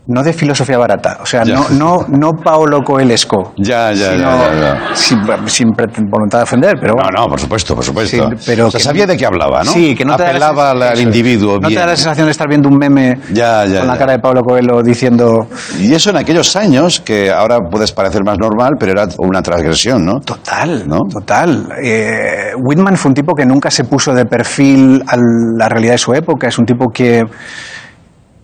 [0.06, 1.54] no de filosofía barata, o sea, Ya.
[1.54, 4.96] no, no, no Paolo Coelesco, Ya, ya, sino- ya, ya, ya.
[4.96, 5.70] Sin, sin
[6.10, 8.30] voluntad de ofender, pero No, no, por supuesto, por supuesto.
[8.30, 9.72] Sí, pero O sea, que- sabía de qué hablaba, ¿no?
[9.72, 11.96] Sí, que no te da la Apelaba al, sensación- al individuo No te da la
[11.96, 15.46] sensación de estar viendo un meme con la cara de Pablo Coelho diciendo
[15.78, 20.04] Y eso en aquellos años, que ahora puedes parecer más normal, pero era una transgresión,
[20.04, 20.18] ¿no?
[20.20, 20.98] Total, ¿No?
[21.10, 21.68] total.
[21.82, 25.98] Eh, Whitman fue un tipo que nunca se puso de perfil a la realidad de
[25.98, 26.48] su época.
[26.48, 27.22] Es un tipo que,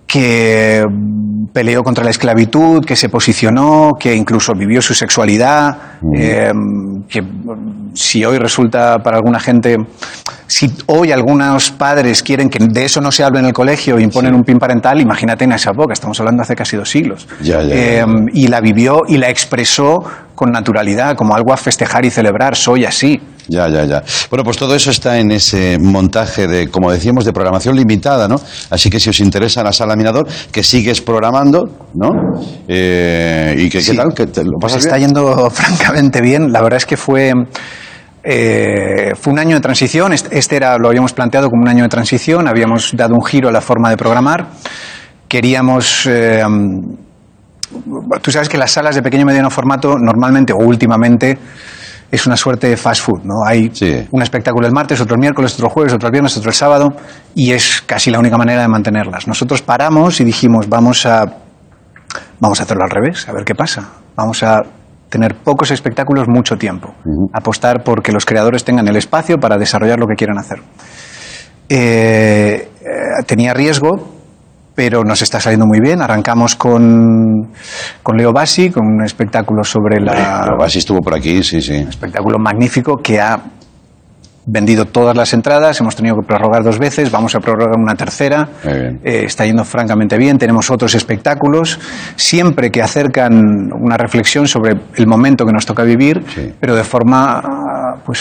[0.08, 0.84] que
[1.52, 5.76] peleó contra la esclavitud, que se posicionó, que incluso vivió su sexualidad,
[6.14, 6.50] eh,
[7.08, 9.76] que mm, si hoy resulta para alguna gente,
[10.46, 14.02] si hoy algunos padres quieren que de eso no se hable en el colegio y
[14.02, 17.28] imponen un pin parental, imagínate en esa época, estamos hablando hace casi dos siglos.
[17.40, 17.74] Ya, ya, ya.
[17.74, 20.04] Eh, y la vivió y la expresó
[20.38, 23.20] con naturalidad, como algo a festejar y celebrar, soy así.
[23.48, 24.02] Ya, ya, ya.
[24.30, 28.36] Bueno, pues todo eso está en ese montaje de, como decíamos, de programación limitada, ¿no?
[28.70, 32.10] Así que si os interesa la sala Mirador, que sigues programando, ¿no?
[32.68, 34.12] Eh, y que, ¿qué tal?
[34.14, 35.08] ¿Que te lo Pues pasas está bien?
[35.08, 36.52] yendo francamente bien.
[36.52, 37.32] La verdad es que fue,
[38.22, 40.12] eh, fue un año de transición.
[40.12, 42.46] Este este era, lo habíamos planteado como un año de transición.
[42.48, 44.46] Habíamos dado un giro a la forma de programar.
[45.26, 46.06] Queríamos.
[46.06, 46.42] eh,
[48.22, 51.38] tú sabes que las salas de pequeño y mediano formato, normalmente o últimamente,
[52.10, 53.44] es una suerte de fast food, ¿no?
[53.46, 53.70] Hay
[54.10, 56.54] un espectáculo el martes, otro el miércoles, otro el jueves, otro el viernes, otro el
[56.54, 56.88] sábado,
[57.34, 59.28] y es casi la única manera de mantenerlas.
[59.28, 61.24] Nosotros paramos y dijimos, vamos a
[62.40, 63.88] vamos a hacerlo al revés, a ver qué pasa.
[64.16, 64.62] Vamos a
[65.08, 66.94] tener pocos espectáculos mucho tiempo.
[67.32, 70.60] Apostar por que los creadores tengan el espacio para desarrollar lo que quieran hacer.
[71.68, 74.17] Eh, eh, tenía riesgo,
[74.78, 76.00] pero nos está saliendo muy bien.
[76.00, 77.50] Arrancamos con,
[78.00, 80.44] con Leo Bassi, con un espectáculo sobre la...
[80.46, 81.74] Leo Bassi estuvo por aquí, sí, sí.
[81.74, 83.42] espectáculo magnífico que ha
[84.50, 88.48] vendido todas las entradas, hemos tenido que prorrogar dos veces, vamos a prorrogar una tercera,
[88.64, 91.78] Eh, está yendo francamente bien, tenemos otros espectáculos,
[92.16, 93.32] siempre que acercan
[93.80, 96.24] una reflexión sobre el momento que nos toca vivir,
[96.60, 98.20] pero de forma ah, pues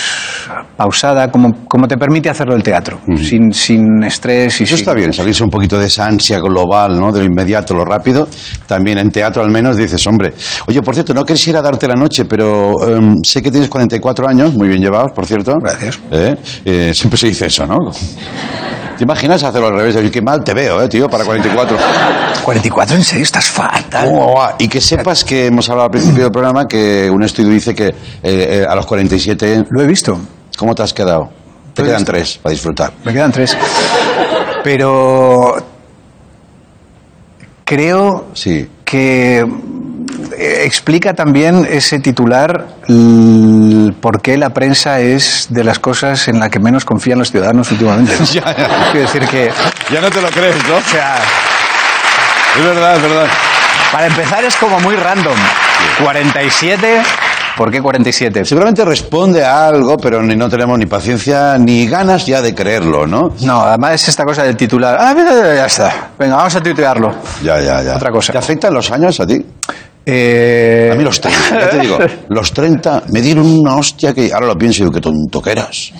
[0.75, 4.83] pausada, como, como te permite hacerlo el teatro, sin, sin estrés y Eso sin...
[4.83, 7.11] está bien, salirse un poquito de esa ansia global, ¿no?
[7.11, 8.27] De lo inmediato, lo rápido.
[8.67, 10.33] También en teatro al menos dices, hombre,
[10.67, 14.53] oye, por cierto, no quisiera darte la noche, pero em, sé que tienes 44 años,
[14.55, 15.53] muy bien llevados, por cierto.
[15.61, 15.99] Gracias.
[16.11, 16.16] ¿Eh?
[16.65, 17.91] Eh, siempre se dice eso, ¿no?
[18.97, 19.93] ¿Te imaginas hacerlo al revés?
[19.95, 21.77] Decir, qué mal te veo, ¿eh, tío, para 44.
[22.43, 24.09] 44, en serio, estás fatal.
[24.57, 27.87] y que sepas que hemos hablado al principio del programa que un estudio dice que
[27.89, 27.93] eh,
[28.23, 29.65] eh, a los 47...
[29.69, 30.19] Lo he visto.
[30.57, 31.29] ¿Cómo te has quedado?
[31.75, 32.11] Te quedan visto.
[32.11, 32.93] tres para disfrutar.
[33.03, 33.55] Me quedan tres.
[34.63, 35.55] Pero
[37.63, 38.67] creo Sí.
[38.83, 39.39] que
[40.37, 42.67] eh, explica también ese titular
[43.87, 47.31] l- por qué la prensa es de las cosas en las que menos confían los
[47.31, 48.13] ciudadanos últimamente.
[48.19, 48.25] ¿no?
[48.31, 48.67] Ya, ya.
[48.91, 49.51] Quiero decir que,
[49.91, 50.75] Ya no te lo crees, ¿no?
[50.77, 51.15] o sea,
[52.57, 53.27] Es verdad, es verdad.
[53.91, 55.35] para empezar es como muy random.
[56.03, 57.01] 47,
[57.55, 58.45] ¿por qué 47?
[58.45, 63.05] Seguramente responde a algo, pero ni, no tenemos ni paciencia ni ganas ya de creerlo,
[63.07, 63.33] ¿no?
[63.41, 64.97] No, además es esta cosa del titular.
[64.99, 66.09] Ah, mira, ya está.
[66.17, 67.13] Venga, vamos a tuitearlo.
[67.43, 67.95] Ya, ya, ya.
[67.95, 68.31] Otra cosa.
[68.33, 69.43] ¿Te afectan los años a ti?
[70.09, 71.97] Eh, A mí los 30, ya te digo,
[72.29, 75.51] los 30 me dieron una hostia que ahora lo pienso y digo, qué tonto que
[75.51, 75.91] eras.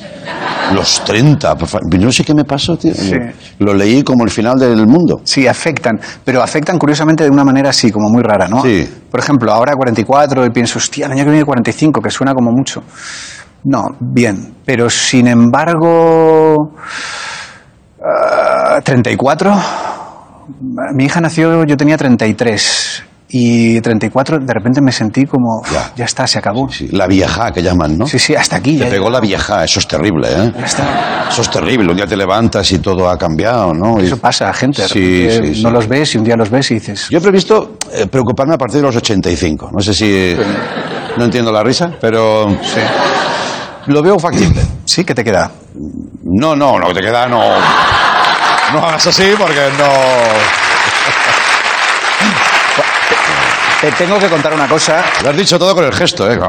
[0.74, 2.94] Los 30, por fa- yo no sé qué me pasó, tío.
[3.60, 5.20] Lo leí como el final del mundo.
[5.26, 8.62] Sí, afectan, pero afectan curiosamente de una manera así, como muy rara, ¿no?
[8.64, 8.88] Sí.
[9.12, 12.52] Por ejemplo, ahora 44 y pienso, hostia, el año que viene 45, que suena como
[12.52, 12.84] mucho.
[13.66, 16.72] No, bien, pero sin embargo,
[18.02, 19.54] ah, 34,
[20.94, 25.62] mi hija nació, yo tenía 33 y 34 de repente me sentí como,
[25.96, 26.70] ya, está, se acabó.
[26.72, 28.08] Sí, la vieja que llaman, ¿no?
[28.08, 28.78] Sí, sí, hasta aquí.
[28.78, 30.54] Te ya pegó la vieja, eso es terrible, ¿eh?
[30.58, 31.28] Ya está.
[31.30, 31.90] Eso es terrible.
[31.92, 34.02] Un día te levantas y todo ha cambiado, ¿no?
[34.02, 34.88] Y- Eso pasa a gente.
[34.88, 35.64] Sí, sí, sí.
[35.64, 38.54] No los ves y un día los ves y dices, Yo he previsto eh, preocuparme
[38.54, 39.72] a partir de los 85.
[39.74, 40.36] No sé si.
[41.18, 42.48] No entiendo la risa, pero.
[43.88, 44.62] Lo veo factible.
[44.86, 45.04] ¿sí?
[45.04, 45.52] ¿Qué te queda?
[46.24, 47.42] No, no, no te queda, no.
[48.74, 50.67] No hagas así porque no.
[53.82, 55.04] Te tengo que contar una cosa.
[55.24, 56.40] Lo has dicho todo con el gesto, ¿eh?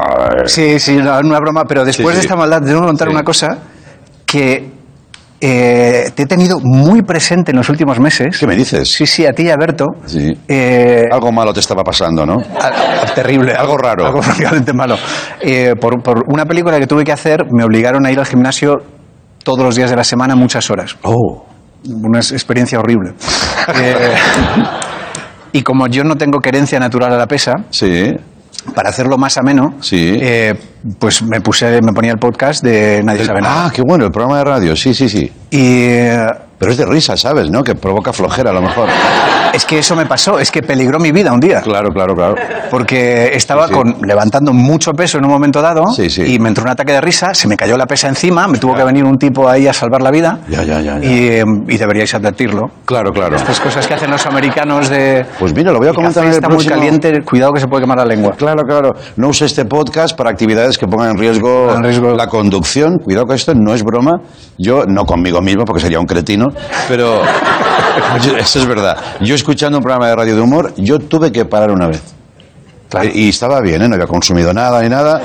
[0.45, 3.07] Sí, sí, no, una broma, pero después Sí, de esta maldad, te tengo que contar
[3.07, 3.13] Sí.
[3.13, 3.57] una cosa
[4.25, 4.71] que
[5.41, 8.37] eh, te he tenido muy presente en los últimos meses.
[8.39, 8.89] ¿Qué me dices?
[8.91, 9.85] Sí, sí, a ti y a Berto.
[10.05, 10.37] Sí.
[10.47, 12.37] Eh, Algo malo te estaba pasando, ¿no?
[13.15, 13.53] terrible.
[13.53, 14.05] Algo raro.
[14.07, 14.97] Algo francamente malo.
[15.39, 18.75] Eh, por, por una película que tuve que hacer, me obligaron a ir al gimnasio
[19.43, 20.97] todos los días de la semana, muchas horas.
[21.03, 21.45] Oh.
[21.85, 23.13] Una experiencia horrible.
[25.51, 28.15] Y como yo no tengo querencia natural a la pesa, Sí.
[28.75, 30.17] para hacerlo más ameno, Sí.
[30.21, 30.55] eh,
[30.99, 33.65] pues me puse, me ponía el podcast de Nadie sabe nada.
[33.67, 35.31] Ah, qué bueno, el programa de radio, sí, sí, sí.
[35.51, 35.87] Y
[36.59, 37.49] Pero es de risa, ¿sabes?
[37.49, 37.63] ¿No?
[37.63, 38.89] Que provoca flojera a lo mejor.
[39.53, 41.61] es que eso me pasó, es que peligró mi vida un día.
[41.61, 42.35] Claro, claro, claro.
[42.69, 43.79] Porque estaba Sí, sí.
[43.79, 46.33] Con, levantando mucho peso en un momento dado Sí, sí.
[46.35, 48.75] y me entró un ataque de risa, se me cayó la pesa encima, me tuvo
[48.75, 50.99] que venir un tipo ahí a salvar la vida Ya, ya, ya.
[50.99, 51.05] ya.
[51.09, 52.69] y, y deberíais advertirlo.
[52.83, 53.37] Claro, claro.
[53.37, 55.25] Estas cosas que hacen los americanos de...
[55.39, 56.75] Pues mira, lo voy a "Mi comentar en el está próximo...
[56.75, 58.33] muy caliente, cuidado que se puede quemar la lengua.
[58.37, 58.93] Claro, claro.
[59.15, 62.13] No use este podcast para actividades que pongan en riesgo, En riesgo.
[62.15, 62.97] la conducción.
[63.03, 64.21] Cuidado que esto no es broma.
[64.57, 66.45] Yo, no conmigo mismo, porque sería un cretino,
[66.87, 67.21] pero
[68.37, 68.97] eso es verdad.
[69.21, 72.01] Yo escuchando un programa de radio de humor, yo tuve que parar una vez.
[72.89, 73.09] Claro.
[73.13, 73.87] Y estaba bien, ¿eh?
[73.87, 75.21] no había consumido nada ni nada.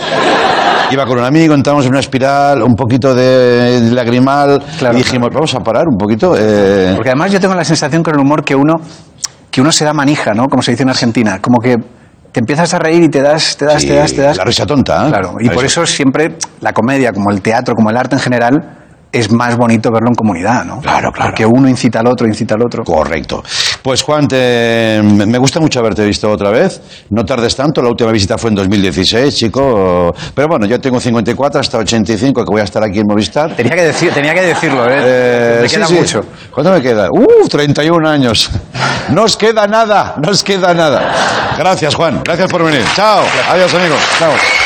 [0.91, 5.31] Iba con un amigo, entramos en una espiral, un poquito de lagrimal, Claro, y dijimos,
[5.33, 6.35] vamos a parar un poquito.
[6.39, 8.75] eh, Porque además yo tengo la sensación con el humor que uno,
[9.51, 10.47] que uno se da manija, ¿no?
[10.47, 11.39] Como se dice en Argentina.
[11.41, 11.77] Como que
[12.35, 14.37] te empiezas a reír y te das, te das, sí, te das, te das.
[14.37, 15.09] La risa tonta, ¿eh?
[15.09, 18.84] Claro, y por eso siempre la comedia, como el teatro, como el arte en general,
[19.15, 20.81] es más bonito verlo en comunidad, ¿no?
[20.81, 21.31] Claro, claro.
[21.31, 22.85] Porque uno incita al otro, incita al otro.
[22.85, 23.43] Correcto.
[23.83, 26.81] Pues Juan, te- me gusta mucho haberte visto otra vez.
[27.11, 30.13] No tardes tanto, la última visita fue en 2016, chico.
[30.35, 33.55] Pero bueno, yo tengo 54 hasta 85, que voy a estar aquí en Movistar.
[33.55, 34.99] Tenía que, decir, tenía que decirlo, ¿eh?
[35.01, 35.95] Eh, Me queda sí.
[35.95, 36.21] mucho.
[36.51, 37.09] ¿Cuánto me queda?
[37.11, 37.49] ¡Uh!
[37.49, 38.51] 31 años.
[39.11, 41.13] No os queda nada, no os queda nada.
[41.59, 42.21] Gracias, Juan.
[42.25, 42.83] Gracias por venir.
[42.97, 43.23] Chao.
[43.51, 43.99] Adiós, amigos.
[44.19, 44.64] Chao.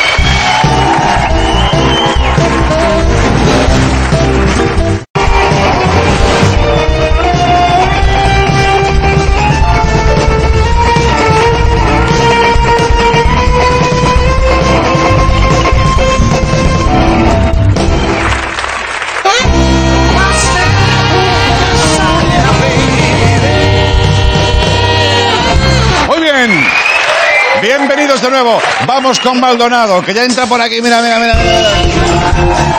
[28.42, 28.60] Nuevo.
[28.86, 30.80] Vamos con Maldonado, que ya entra por aquí.
[30.80, 31.34] Mira, mira, mira.
[31.34, 32.78] mira.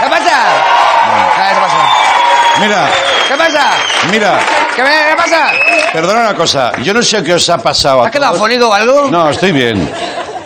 [0.00, 0.38] ¿Qué pasa?
[1.48, 1.82] ¿Qué pasa?
[2.60, 2.88] Mira,
[3.28, 3.70] ¿Qué pasa?
[4.10, 4.38] mira.
[4.76, 5.46] ¿Qué, me- qué pasa?
[6.00, 6.72] Perdona una cosa.
[6.82, 8.02] Yo no sé qué os ha pasado.
[8.04, 8.40] ¿Has quedado todos.
[8.42, 9.10] fónico o algo?
[9.10, 9.90] No, estoy bien.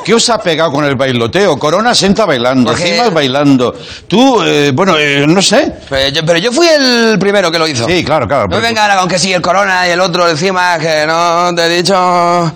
[0.05, 1.57] ¿Qué os ha pegado con el bailoteo?
[1.59, 3.73] Corona senta bailando, Porque- Cimas bailando.
[4.09, 5.73] Tú, eh, bueno, eh, no sé.
[5.89, 7.87] Pero yo, pero yo fui el primero que lo hizo.
[7.87, 8.43] Sí, claro, claro.
[8.45, 11.55] No pero- venga ahora con que sí, el corona y el otro encima, que no
[11.55, 12.53] te he dicho.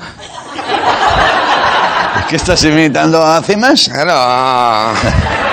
[2.28, 3.88] ¿Qué estás imitando a Cimas?
[3.92, 4.92] Claro.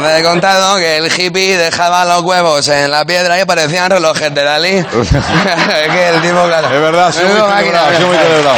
[0.00, 3.90] No te he contado que el hippie dejaba los huevos en la piedra y parecían
[3.90, 4.68] relojes de Dalí.
[4.76, 4.84] es
[5.92, 6.66] que el tipo, claro.
[6.74, 8.56] Es verdad, ha sido muy celebrado, ha sido muy celebrado.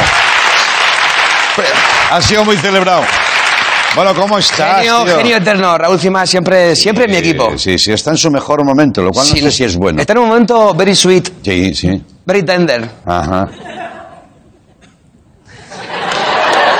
[2.11, 3.03] Ha sido muy celebrado.
[3.95, 5.17] Bueno, ¿cómo estás, Genio, tío?
[5.17, 7.57] genio eterno, Raúl Cimas, siempre, siempre en mi equipo.
[7.57, 9.41] Sí, sí, está en su mejor momento, lo cual no Sí.
[9.41, 9.99] sé si es bueno.
[9.99, 12.03] Está en un momento very sweet, Sí, sí.
[12.25, 12.87] very tender.
[13.05, 13.47] Ajá.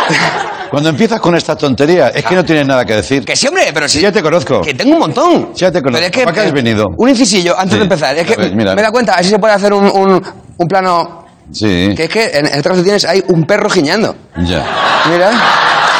[0.69, 3.25] Cuando empiezas con esta tontería, es que no tienes nada que decir.
[3.25, 3.99] Que sí, hombre, pero sí.
[4.01, 4.61] Ya te conozco.
[4.61, 5.53] Que tengo un montón.
[5.55, 5.97] Ya te conozco.
[5.97, 6.85] Pero es que, ¿Para qué has venido?
[6.97, 7.77] Un incisillo, antes Sí.
[7.79, 8.15] de empezar.
[8.17, 10.21] Es que ver, me da cuenta, así se puede hacer un, un,
[10.57, 11.25] un plano.
[11.51, 11.93] Sí.
[11.97, 14.15] Que es que en este caso tienes ahí un perro giñando.
[14.37, 14.63] Ya.
[15.11, 15.31] Mira,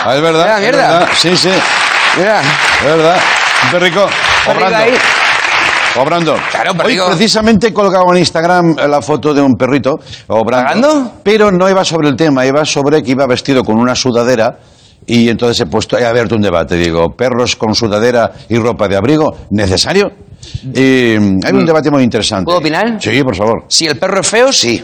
[0.06, 0.44] Ah, es verdad.
[0.44, 0.88] Mira, es mierda.
[1.00, 1.08] verdad.
[1.18, 1.50] Sí, sí.
[2.18, 2.40] mira.
[2.42, 3.18] Es verdad.
[3.66, 4.08] Un perrico.
[4.46, 4.78] Perrico Obrando.
[4.78, 4.94] ahí.
[5.98, 6.36] Obrando.
[6.52, 7.08] Claro, Hoy perrico.
[7.08, 11.14] precisamente he colgado en Instagram la foto de un perrito obrando.
[11.24, 14.60] Pero no iba sobre el tema, iba sobre que iba vestido con una sudadera
[15.06, 16.76] y entonces he puesto, he abierto un debate.
[16.76, 20.12] Digo, perros con sudadera y ropa de abrigo, ¿necesario?
[20.74, 22.46] Y mm, hay un debate muy interesante.
[22.46, 22.98] ¿Puedo opinar?
[23.02, 23.64] Sí, por favor.
[23.68, 24.84] Si el perro es feo, sí.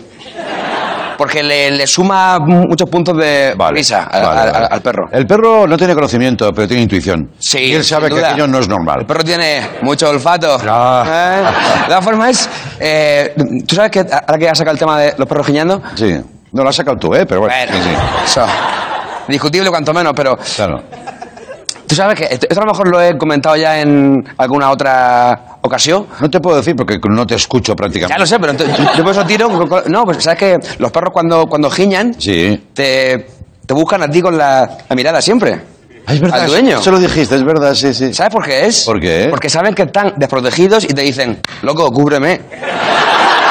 [1.17, 4.67] Porque le, le suma muchos puntos de risa al, Vale, al- vale.
[4.71, 5.07] al perro.
[5.11, 7.31] El perro no tiene conocimiento, pero tiene intuición.
[7.39, 9.01] Sí, Y él sabe que aquello no es normal.
[9.01, 10.55] El perro tiene mucho olfato.
[10.57, 11.43] ¿Eh?
[11.81, 12.49] De todas formas,
[12.79, 13.33] eh,
[13.67, 15.81] ¿tú sabes que ahora que has sacado el tema de los perros giñando?
[15.95, 16.15] Sí.
[16.51, 17.25] No lo has sacado tú, ¿eh?
[17.25, 17.55] Pero bueno.
[17.55, 17.95] Bueno, sí, sí.
[18.25, 18.45] eso.
[19.27, 20.83] Discutible cuanto menos, pero Claro.
[21.87, 25.57] Tú sabes que esto, esto a lo mejor lo he comentado ya en alguna otra
[25.61, 26.05] ocasión.
[26.19, 28.13] No te puedo decir porque no te escucho prácticamente.
[28.13, 28.53] Ya lo sé, pero
[28.97, 29.49] yo por eso tiro.
[29.87, 32.69] No, pues sabes que los perros cuando, cuando giñan Sí.
[32.73, 33.27] te,
[33.65, 35.59] te buscan a ti con la, la mirada siempre.
[36.07, 36.79] Ah, Es verdad, Al dueño.
[36.79, 38.13] Eso lo dijiste, es verdad, sí, sí.
[38.13, 38.83] ¿Sabes por qué es?
[38.85, 39.27] ¿Por qué?
[39.29, 42.41] Porque saben que están desprotegidos y te dicen, loco, cúbreme.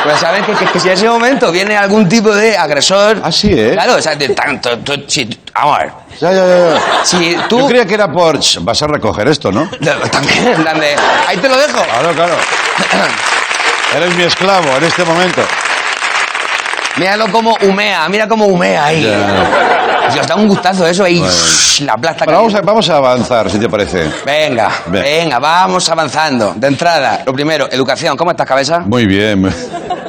[0.05, 3.21] Pues saben que, que- que si en ese momento viene algún tipo de agresor.
[3.25, 3.71] Así, ¿eh?
[3.73, 4.79] Claro, o sea, de tanto.
[4.79, 5.93] tú- si- vamos a ver.
[6.21, 7.05] Ya, ya, ya.
[7.05, 7.61] Si tú.
[7.61, 8.39] Yo creía que era por...
[8.39, 9.69] "Ch, Vas a recoger esto, ¿no?
[10.13, 10.95] También, en plan de.
[11.27, 11.83] Ahí te lo dejo.
[11.83, 12.35] Claro, claro.
[13.97, 15.43] Eres mi esclavo en este momento.
[16.97, 19.05] Míralo como humea, mira cómo humea ahí.
[20.09, 20.15] Ya.
[20.15, 21.19] Dios, da un gustazo eso ahí.
[21.19, 21.35] Bueno.
[21.81, 24.09] La plasta Bueno, vamos a, vamos a avanzar, si te parece.
[24.25, 25.03] Venga, Ven.
[25.03, 26.53] venga, vamos avanzando.
[26.57, 28.17] De entrada, lo primero, educación.
[28.17, 28.81] ¿Cómo estás, cabeza?
[28.81, 29.53] Muy bien.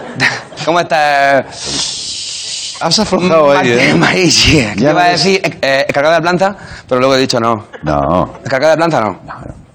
[0.66, 2.78] ¿Cómo estás?
[2.82, 3.93] Has aflojado ahí, ¿eh?
[3.98, 4.58] Martín, sí.
[4.58, 6.56] Ya Yo iba a decir eh, cargada de planta,
[6.88, 7.68] pero luego he dicho no.
[7.84, 8.34] No.
[8.48, 9.20] ¿Cargada de planta no?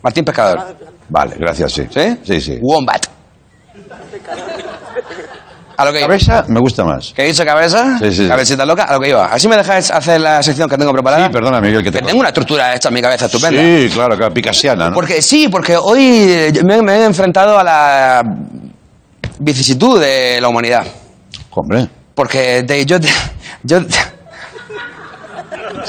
[0.03, 0.77] Martín Pescador.
[1.09, 1.87] Vale, gracias, sí.
[1.91, 2.19] ¿Sí?
[2.25, 2.59] Sí, sí.
[2.61, 3.07] Wombat.
[5.81, 6.01] A lo que.
[6.01, 7.13] Cabeza me gusta más.
[7.17, 7.99] ¿Qué he dicho, cabeza?
[7.99, 8.29] Sí, sí.
[8.29, 9.27] Cabecita loca, a lo que iba.
[9.27, 11.25] Así me dejáis hacer la sección que tengo preparada.
[11.27, 12.01] Sí, perdona, Miguel, que te...
[12.01, 13.63] Que tengo una estructura hecha en mi cabeza estupenda.
[13.63, 14.95] Sí, claro, claro, picasiana, ¿no?
[14.95, 18.23] Porque sí, porque hoy me, me he enfrentado a la
[19.39, 20.85] vicisitud de la humanidad.
[21.51, 21.89] Hombre.
[22.15, 23.09] Porque yo, te-
[23.63, 23.81] yo,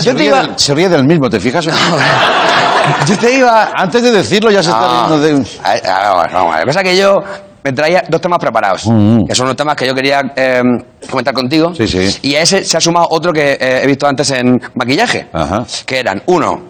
[0.01, 1.65] yo te iba, del, se ríe del mismo, ¿te fijas?
[1.65, 3.71] yo te iba.
[3.75, 5.45] Antes de decirlo ya se está riendo de...
[5.63, 6.31] a ver.
[6.31, 7.15] Lo que pasa es que yo
[7.63, 9.25] me traía dos temas preparados, Mm.
[9.27, 10.61] que son unos temas que yo quería eh,
[11.09, 11.73] comentar contigo.
[11.75, 12.17] Sí, sí.
[12.23, 15.63] Y a ese se ha sumado otro que eh, he visto antes en maquillaje, Ajá.
[15.85, 16.61] que eran, uno,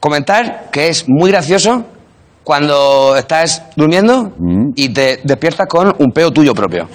[0.00, 1.84] comentar que es muy gracioso
[2.44, 4.70] cuando estás durmiendo Mm.
[4.74, 6.88] y te despiertas con un peo tuyo propio.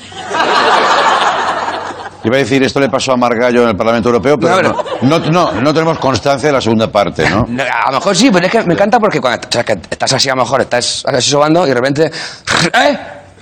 [2.23, 4.73] Iba a decir, esto le pasó a Margallo en el Parlamento Europeo, pero No,
[5.03, 7.45] no, no, no, no tenemos constancia de la segunda parte, ¿no?
[7.47, 9.73] No, A lo mejor sí, pero es que me encanta porque cuando o sea, que
[9.89, 12.11] estás así, a lo mejor estás así sobando y de repente.
[12.73, 12.97] ¡Eh!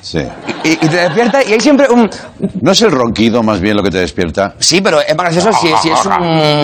[0.06, 0.20] Sí.
[0.64, 2.08] Y, y te despiertas y hay siempre un.
[2.62, 4.53] ¿No es el ronquido más bien lo que te despierta?
[4.60, 6.14] Sí, pero es más gracioso si, si es un-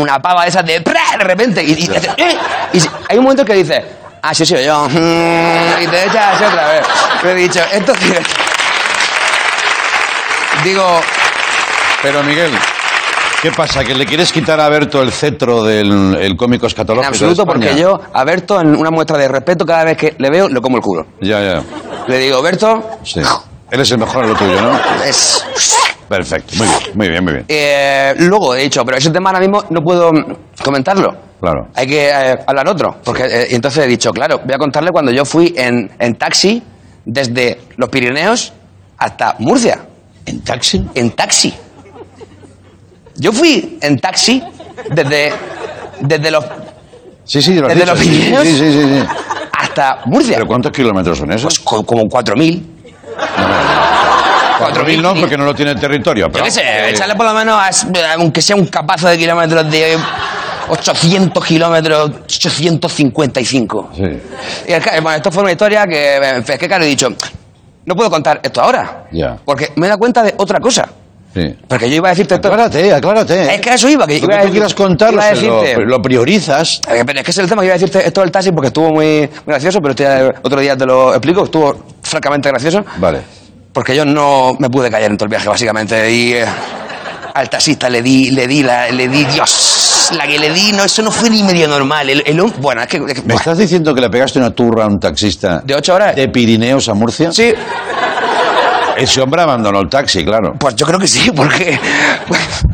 [0.02, 0.80] una pava de esas de.
[0.82, 1.02] ¡pra!
[1.18, 1.64] De repente.
[1.64, 2.38] Y, y ¡eh!
[2.72, 3.84] Y si- hay un momento que dices.
[4.22, 4.88] Ah, sí, sí, yo.
[4.88, 6.82] mm, Y te echas así otra vez.
[7.24, 8.28] Pero he dicho, esto sí es-
[10.64, 10.86] Digo,
[12.04, 12.52] Pero Miguel,
[13.42, 13.84] ¿qué pasa?
[13.84, 17.50] ¿Que le quieres quitar a Berto el cetro del el cómico en escatológico absoluto, de
[17.52, 17.68] España?
[17.70, 20.62] porque yo a Berto, en una muestra de respeto, cada vez que le veo, le
[20.62, 21.08] como el culo.
[21.20, 21.64] Ya, ya.
[22.08, 23.22] Le digo, Berto, Sí.
[23.72, 24.78] Eres el mejor en lo tuyo, ¿no?
[25.06, 25.46] es.
[26.10, 26.56] Perfecto.
[26.58, 27.46] Muy bien, muy bien, muy bien.
[27.48, 30.12] Eh, luego he dicho, pero ese tema ahora mismo no puedo
[30.62, 31.16] comentarlo.
[31.40, 31.68] Claro.
[31.74, 32.98] Hay que eh, hablar otro.
[33.02, 36.16] Porque, eh, y entonces he dicho, claro, voy a contarle cuando yo fui en, en
[36.16, 36.62] taxi
[37.06, 38.52] desde los Pirineos
[38.98, 39.80] hasta Murcia.
[40.26, 40.86] ¿En taxi?
[40.94, 41.54] En taxi.
[43.16, 44.44] Yo fui en taxi
[44.90, 45.32] desde,
[46.02, 46.44] desde los
[47.24, 48.44] Sí, sí, lo has ¿Desde dicho, los Pirineos?
[48.44, 49.08] Sí, sí, sí, sí.
[49.72, 50.36] Hasta Murcia.
[50.36, 51.58] ¿Pero cuántos kilómetros son esos?
[51.60, 52.62] Pues co- como 4.000.
[54.60, 56.28] Cuatro mil no, porque no lo tiene el territorio.
[56.28, 59.18] Yo Pero, qué sé, eh, echarle por lo menos, a- aunque sea un capazo de
[59.18, 59.98] kilómetros de
[60.70, 63.90] 800 kilómetros, 855.
[63.96, 64.04] Sí.
[64.68, 67.10] Y el ca- bueno, esto fue una historia que, eh, es que claro, he dicho,
[67.86, 69.06] no puedo contar esto ahora.
[69.12, 69.36] Ya.
[69.44, 70.88] Porque me he dado cuenta de otra cosa.
[71.34, 71.56] Sí.
[71.68, 72.36] Porque yo iba a decirte.
[72.36, 73.56] Aclárate, aclárate.
[73.56, 74.06] Es que a eso iba.
[74.06, 76.82] Que Lo iba que tú decir- quieras contarlo, iba a se lo, decirte- lo priorizas.
[76.86, 78.68] Pero es que ese es el tema que iba a decirte esto del taxi porque
[78.68, 82.84] estuvo muy, gracioso, pero este, otro día te lo explico, estuvo francamente gracioso.
[82.98, 83.22] Vale.
[83.72, 86.12] Porque yo no me pude callar en todo el viaje, básicamente.
[86.12, 86.46] Y eh,
[87.34, 90.84] al taxista le di, le di, la, le di, Dios, la que le di, no,
[90.84, 92.10] eso no fue ni medio normal.
[92.10, 92.98] El, el bueno, es que.
[92.98, 95.96] es que- ¿Me estás diciendo que le pegaste una turra a un taxista ¿De ocho
[95.96, 96.14] horas?
[96.14, 97.32] de Pirineos a Murcia?
[97.32, 97.54] Sí,
[99.04, 100.54] Ese hombre abandonó el taxi, claro.
[100.60, 101.80] pues yo creo que sí, porque.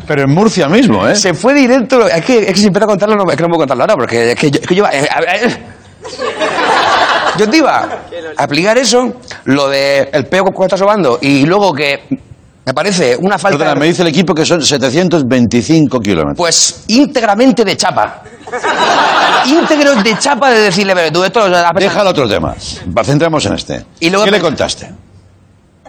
[0.06, 1.14] Pero en Murcia mismo, ¿eh?
[1.16, 2.06] Se fue directo.
[2.08, 3.94] Es que, es que si empiezo a contarlo, no, es que no puedo contarlo ahora,
[3.94, 4.60] porque es que yo.
[4.60, 5.58] es que yo, eh, ver,
[7.38, 7.88] yo te iba
[8.36, 9.14] a aplicar eso,
[9.44, 12.04] lo de el peo que está sobando, y luego que
[12.64, 13.58] me parece una falta.
[13.58, 16.36] Perdona, me dice el equipo que son 725 kilómetros.
[16.36, 18.22] Pues íntegramente de chapa.
[19.46, 21.80] Íntegros de chapa de decirle, pero tú esto lo has pensado".
[21.80, 22.54] Deja el otro tema.
[23.04, 23.84] Centramos en este.
[24.00, 24.90] Y luego ¿Qué me- le contaste?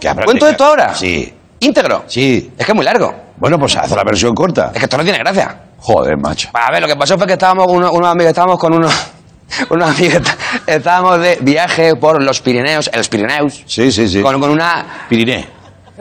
[0.00, 0.94] ¿Que habrá- ¿Cuento esto ahora?
[0.94, 1.32] Sí.
[1.60, 2.04] Íntegro.
[2.06, 2.52] Sí.
[2.56, 3.14] Es que es muy largo.
[3.36, 4.70] Bueno, pues haz la versión corta.
[4.72, 5.56] Es que esto no tiene gracia.
[5.78, 6.48] Joder, macho.
[6.54, 8.92] A ver, lo que pasó fue que estábamos con unos, unos amigos, estábamos con unos,
[9.70, 10.22] unos amigos,
[10.66, 14.20] estábamos de viaje por los Pirineos, en los Pirineos, Sí, sí, sí.
[14.20, 15.46] con, con una, Piriné.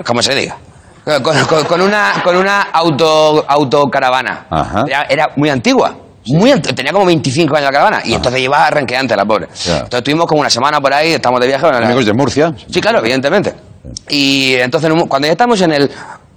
[0.06, 0.58] como se diga,
[1.24, 4.48] Con, con- con una, con una auto, autocaravana.
[4.50, 4.84] Ajá.
[4.88, 5.96] Era, era muy antigua.
[6.28, 8.02] Muy ant- tenía como 25 años la caravana.
[8.04, 9.46] Y entonces iba renqueante la pobre.
[9.46, 11.66] Entonces estuvimos como una semana por ahí, estamos de viaje.
[11.66, 12.54] Amigos de Murcia.
[12.70, 13.56] Sí, claro, evidentemente.
[14.10, 15.92] Y entonces, cuando ya estamos en el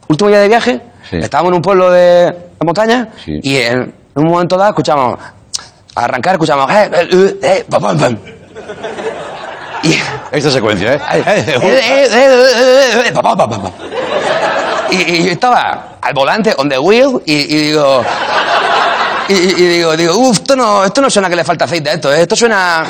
[0.09, 0.81] último día de viaje,
[1.11, 1.17] Sí.
[1.17, 2.35] estábamos en un pueblo de,
[2.65, 3.41] montaña Sí.
[3.43, 5.19] y en, un momento dado escuchamos,
[5.95, 8.19] al arrancar escuchamos, eh, eh, eh, eh, pam, pam, pam.
[9.83, 9.99] Y,
[10.31, 11.01] Esta secuencia, ¿eh?
[11.13, 13.13] eh, eh, eh, eh, eh,
[14.91, 18.05] eh, y, yo estaba al volante, on the wheel, y, y digo...
[19.29, 21.91] Y, y- y digo, digo, uff, esto no, esto no suena que le falta aceite
[21.91, 22.23] a esto, ¿eh?
[22.23, 22.85] esto suena...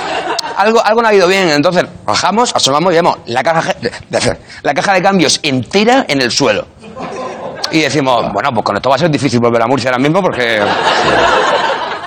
[0.57, 1.51] Algo, algo no ha ido bien.
[1.51, 3.75] Entonces, bajamos, asomamos y vemos la caja,
[4.63, 6.67] la caja de cambios entera en el suelo.
[7.71, 10.21] Y decimos, bueno, pues con esto va a ser difícil volver a Murcia ahora mismo
[10.21, 10.61] porque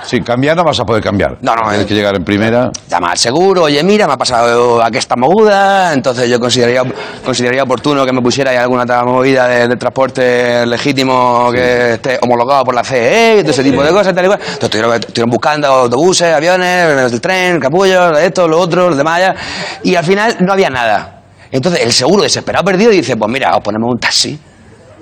[0.06, 1.36] Sí, cambiar no vas a poder cambiar.
[1.40, 1.86] No, no, Tienes eh.
[1.86, 2.70] que llegar en primera.
[2.88, 6.82] llama al seguro, oye, mira, me ha pasado aquí esta movida, entonces yo consideraría,
[7.24, 12.20] consideraría oportuno que me pusiera ahí alguna otra movida de, de transporte legítimo que esté
[12.22, 14.40] homologado por la CE y todo ese tipo de cosas, tal y cual.
[14.40, 19.34] Entonces estuvieron, buscando autobuses, aviones, el tren, capullos, esto, lo otro, lo demás, ya,
[19.82, 21.22] y al final no había nada.
[21.50, 24.38] Entonces el seguro desesperado perdido dice, pues mira, os ponemos un taxi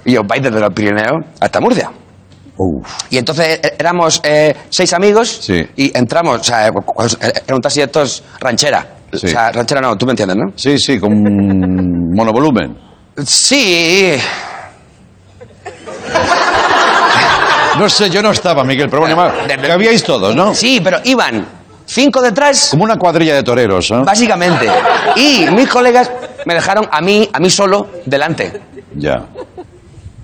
[0.07, 1.91] y os vais desde los Pirineos hasta Murcia.
[3.11, 5.67] Y entonces eh, éramos eh, seis amigos Sí.
[5.77, 8.87] y entramos, o sea, cu- cu- era un taxi de estos ranchera.
[9.13, 9.27] Sí.
[9.27, 10.53] O sea, ranchera no, tú me entiendes, ¿no?
[10.57, 11.13] Sí, sí, con
[12.15, 12.77] monovolumen.
[13.27, 14.15] Sí.
[17.79, 20.55] No sé, yo no estaba, Miguel, pero bueno, que habíais todos, ¿no?
[20.55, 21.45] Sí, pero iban
[21.87, 24.05] cinco detrás, Como una cuadrilla de toreros, ¿no?
[24.05, 24.69] básicamente.
[25.17, 26.11] Y mis colegas
[26.47, 28.61] me dejaron a mí, a mí solo, delante.
[28.95, 29.25] Ya.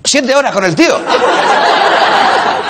[0.03, 0.97] Siete horas con el tío.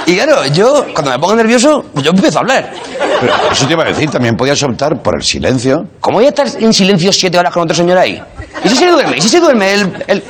[0.05, 2.71] Y claro, yo, cuando me pongo nervioso, pues yo empiezo a hablar.
[3.19, 5.85] Pero eso te iba a decir, también podías optar por el silencio.
[5.99, 8.21] ¿Cómo voy a estar en silencio siete horas con otro señor ahí?
[8.63, 9.17] ¿Y si se duerme?
[9.17, 10.23] ¿Y si se duerme el, el,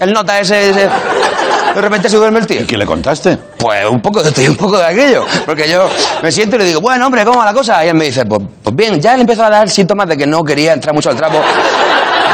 [0.00, 0.88] el nota ese, ese?
[1.74, 2.62] De repente se duerme el tío.
[2.62, 3.38] ¿Y qué le contaste?
[3.58, 5.24] Pues un poco, estoy un poco de aquello.
[5.44, 5.88] Porque yo
[6.22, 7.84] me siento y le digo, bueno, hombre, ¿cómo va la cosa?
[7.84, 10.26] Y él me dice, pues, pues bien, ya le empezó a dar síntomas de que
[10.26, 11.38] no quería entrar mucho al trapo.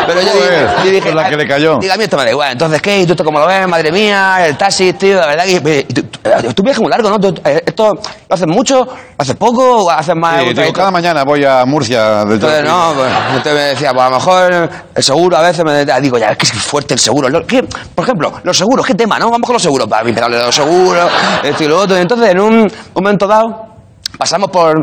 [0.07, 1.79] Pero yo dije, yo dije, la que le cayó.
[1.79, 2.53] Diga, a mí esto me da igual.
[2.53, 3.01] Entonces, ¿qué?
[3.01, 3.67] ¿Y tú esto cómo lo ves?
[3.69, 5.87] Madre mía, el taxi, tío, la verdad que...
[5.89, 7.19] y tú- tú- Es un viaje muy largo, ¿no?
[7.19, 8.85] Tú- eh, ¿Esto lo haces mucho?
[8.85, 9.85] ¿Lo haces poco?
[9.85, 10.35] ¿O haces más?
[10.35, 10.79] Sí, un digo, trayecto?
[10.79, 12.25] cada mañana voy a Murcia.
[12.25, 15.65] del Entonces, no, pues, usted me decía, pues a lo mejor el seguro a veces
[15.65, 17.29] me decía, digo, ya, es que es fuerte el seguro.
[17.29, 17.63] Lo- ¿qué?
[17.63, 19.31] Por ejemplo, los seguros, ¿qué tema, no?
[19.31, 21.11] Vamos con los seguros, para mí, de los seguros,
[21.43, 21.97] esto y lo otro.
[21.97, 23.67] Y entonces, en un momento dado,
[24.19, 24.75] pasamos por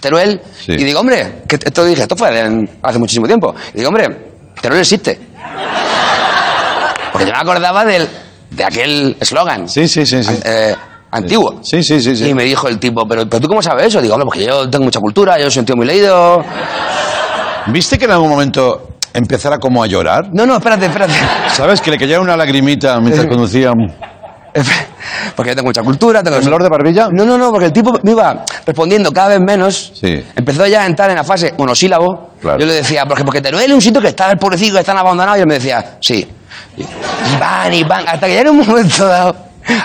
[0.00, 0.72] Teruel Sí.
[0.72, 3.54] y digo, hombre, que esto dije, esto fue en- hace muchísimo tiempo.
[3.74, 4.06] Y digo, hombre,
[4.60, 5.18] Teruel existe.
[7.12, 8.08] Porque yo me acordaba del,
[8.50, 9.68] de aquel eslogan.
[9.68, 10.34] Sí, sí, sí, sí.
[10.44, 10.74] eh,
[11.10, 11.60] antiguo.
[11.62, 12.28] Sí, sí, sí, sí.
[12.28, 14.00] Y me dijo el tipo, ¿pero, pero tú cómo sabes eso?
[14.00, 16.44] Digo, hombre, porque yo tengo mucha cultura, yo soy un tío muy leído.
[17.66, 20.28] ¿Viste que en algún momento empezara como a llorar?
[20.32, 21.14] No, no, espérate, espérate.
[21.52, 21.80] ¿Sabes?
[21.80, 23.72] Que le caía una lagrimita mientras conducía.
[25.36, 26.38] Porque yo tengo mucha cultura, tengo...
[26.38, 27.08] ¿Temblor de barbilla?
[27.12, 29.92] No, no, no, porque el tipo me iba respondiendo cada vez menos.
[29.94, 30.24] Sí.
[30.34, 32.30] Empezó ya a entrar en la fase monosílabo.
[32.40, 32.58] Claro.
[32.58, 34.98] Yo le decía, porque, porque Teruel es un sitio que está el pobrecito, que están
[34.98, 35.38] abandonados.
[35.38, 36.26] Y él me decía, sí.
[36.76, 36.84] Y,
[37.38, 38.06] van, y van.
[38.08, 39.36] Hasta que ya en un momento dado,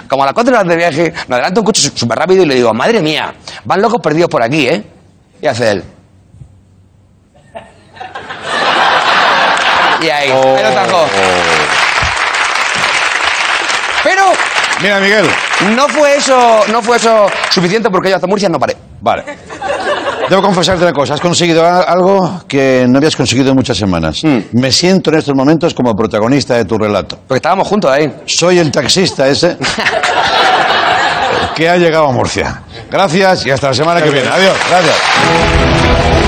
[0.09, 2.55] como a las cuatro horas de viaje, me adelanta un coche súper rápido y le
[2.55, 3.33] digo, madre mía,
[3.65, 4.83] van locos perdidos por aquí, ¿eh?
[5.41, 5.83] Y hace él.
[10.01, 10.55] Y ahí, Oh.
[10.57, 11.05] ahí lo trajo.
[14.83, 15.25] Mira, Miguel.
[15.75, 18.75] no fue eso, no fue eso suficiente porque yo hasta Murcia no paré.
[18.99, 19.23] Vale.
[20.29, 21.13] Debo confesarte una cosa.
[21.15, 24.21] Has conseguido algo que no habías conseguido en muchas semanas.
[24.51, 27.17] Me siento en estos momentos como protagonista de tu relato.
[27.27, 28.13] Porque estábamos juntos ahí.
[28.25, 29.57] Soy el taxista ese
[31.55, 32.61] que ha llegado a Murcia.
[32.89, 34.29] Gracias y hasta la semana que viene.
[34.29, 34.55] Adiós.
[34.69, 36.22] Gracias.